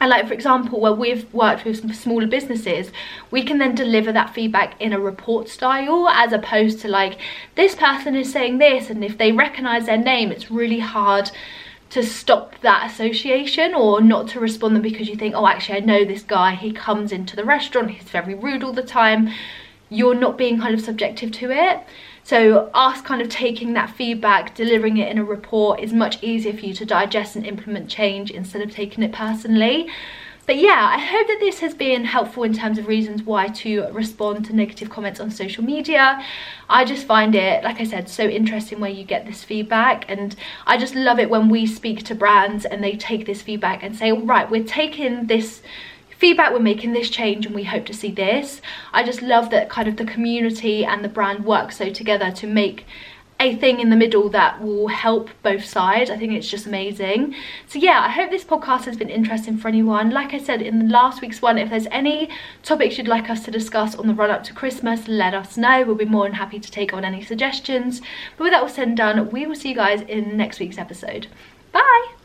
And 0.00 0.10
like 0.10 0.28
for 0.28 0.34
example 0.34 0.78
where 0.78 0.92
we've 0.92 1.32
worked 1.34 1.64
with 1.64 1.80
some 1.80 1.92
smaller 1.92 2.26
businesses 2.26 2.92
we 3.30 3.42
can 3.42 3.58
then 3.58 3.74
deliver 3.74 4.12
that 4.12 4.34
feedback 4.34 4.80
in 4.80 4.92
a 4.92 5.00
report 5.00 5.48
style 5.48 6.08
as 6.10 6.32
opposed 6.32 6.80
to 6.80 6.88
like 6.88 7.18
this 7.54 7.74
person 7.74 8.14
is 8.14 8.30
saying 8.30 8.58
this 8.58 8.90
and 8.90 9.02
if 9.02 9.16
they 9.16 9.32
recognize 9.32 9.86
their 9.86 9.96
name 9.96 10.30
it's 10.30 10.50
really 10.50 10.80
hard 10.80 11.30
to 11.90 12.02
stop 12.02 12.58
that 12.62 12.90
association 12.90 13.74
or 13.74 14.00
not 14.00 14.28
to 14.28 14.40
respond 14.40 14.74
them 14.74 14.82
because 14.82 15.08
you 15.08 15.16
think 15.16 15.34
oh 15.36 15.46
actually 15.46 15.78
I 15.78 15.80
know 15.80 16.04
this 16.04 16.22
guy. 16.22 16.54
He 16.54 16.72
comes 16.72 17.12
into 17.12 17.36
the 17.36 17.44
restaurant. 17.44 17.90
He's 17.90 18.08
very 18.08 18.34
rude 18.34 18.64
all 18.64 18.72
the 18.72 18.82
time. 18.82 19.30
You're 19.88 20.14
not 20.14 20.36
being 20.36 20.60
kind 20.60 20.74
of 20.74 20.80
subjective 20.80 21.30
to 21.32 21.50
it. 21.50 21.80
So 22.24 22.70
us 22.74 23.00
kind 23.02 23.22
of 23.22 23.28
taking 23.28 23.74
that 23.74 23.90
feedback 23.90 24.54
delivering 24.56 24.96
it 24.96 25.08
in 25.08 25.18
a 25.18 25.24
report 25.24 25.78
is 25.78 25.92
much 25.92 26.20
easier 26.24 26.52
for 26.52 26.66
you 26.66 26.74
to 26.74 26.84
digest 26.84 27.36
and 27.36 27.46
implement 27.46 27.88
change 27.88 28.32
instead 28.32 28.62
of 28.62 28.72
taking 28.72 29.04
it 29.04 29.12
personally 29.12 29.88
but 30.46 30.56
yeah, 30.56 30.90
I 30.94 30.98
hope 30.98 31.26
that 31.26 31.38
this 31.40 31.58
has 31.58 31.74
been 31.74 32.04
helpful 32.04 32.44
in 32.44 32.52
terms 32.52 32.78
of 32.78 32.86
reasons 32.86 33.24
why 33.24 33.48
to 33.48 33.88
respond 33.90 34.44
to 34.46 34.54
negative 34.54 34.88
comments 34.88 35.18
on 35.18 35.30
social 35.30 35.64
media. 35.64 36.24
I 36.68 36.84
just 36.84 37.04
find 37.04 37.34
it, 37.34 37.64
like 37.64 37.80
I 37.80 37.84
said, 37.84 38.08
so 38.08 38.24
interesting 38.28 38.78
where 38.78 38.90
you 38.90 39.04
get 39.04 39.26
this 39.26 39.42
feedback 39.42 40.04
and 40.08 40.36
I 40.64 40.78
just 40.78 40.94
love 40.94 41.18
it 41.18 41.30
when 41.30 41.48
we 41.48 41.66
speak 41.66 42.04
to 42.04 42.14
brands 42.14 42.64
and 42.64 42.82
they 42.82 42.96
take 42.96 43.26
this 43.26 43.42
feedback 43.42 43.82
and 43.82 43.96
say, 43.96 44.12
right, 44.12 44.48
we're 44.48 44.64
taking 44.64 45.26
this 45.26 45.62
feedback 46.18 46.50
we're 46.50 46.58
making 46.58 46.94
this 46.94 47.10
change 47.10 47.44
and 47.44 47.54
we 47.54 47.64
hope 47.64 47.84
to 47.84 47.92
see 47.92 48.10
this 48.10 48.62
i 48.94 49.02
just 49.02 49.20
love 49.20 49.50
that 49.50 49.68
kind 49.68 49.86
of 49.86 49.98
the 49.98 50.04
community 50.06 50.82
and 50.82 51.04
the 51.04 51.10
brand 51.10 51.44
work 51.44 51.70
so 51.70 51.90
together 51.90 52.30
to 52.30 52.46
make 52.46 52.86
a 53.38 53.54
thing 53.56 53.80
in 53.80 53.90
the 53.90 53.96
middle 53.96 54.28
that 54.30 54.62
will 54.62 54.88
help 54.88 55.28
both 55.42 55.64
sides. 55.64 56.10
I 56.10 56.16
think 56.16 56.32
it's 56.32 56.48
just 56.48 56.66
amazing. 56.66 57.34
So 57.66 57.78
yeah, 57.78 58.00
I 58.00 58.08
hope 58.08 58.30
this 58.30 58.44
podcast 58.44 58.84
has 58.84 58.96
been 58.96 59.10
interesting 59.10 59.58
for 59.58 59.68
anyone. 59.68 60.10
Like 60.10 60.32
I 60.32 60.38
said 60.38 60.62
in 60.62 60.88
last 60.88 61.20
week's 61.20 61.42
one, 61.42 61.58
if 61.58 61.68
there's 61.68 61.86
any 61.90 62.30
topics 62.62 62.96
you'd 62.96 63.08
like 63.08 63.28
us 63.28 63.44
to 63.44 63.50
discuss 63.50 63.94
on 63.94 64.06
the 64.06 64.14
run 64.14 64.30
up 64.30 64.42
to 64.44 64.54
Christmas, 64.54 65.06
let 65.06 65.34
us 65.34 65.56
know. 65.56 65.84
We'll 65.84 65.96
be 65.96 66.06
more 66.06 66.24
than 66.24 66.34
happy 66.34 66.58
to 66.58 66.70
take 66.70 66.94
on 66.94 67.04
any 67.04 67.22
suggestions. 67.22 68.00
But 68.36 68.44
with 68.44 68.52
that 68.52 68.62
all 68.62 68.68
said 68.68 68.88
and 68.88 68.96
done, 68.96 69.30
we 69.30 69.46
will 69.46 69.54
see 69.54 69.70
you 69.70 69.74
guys 69.74 70.00
in 70.02 70.36
next 70.36 70.58
week's 70.58 70.78
episode. 70.78 71.26
Bye! 71.72 72.15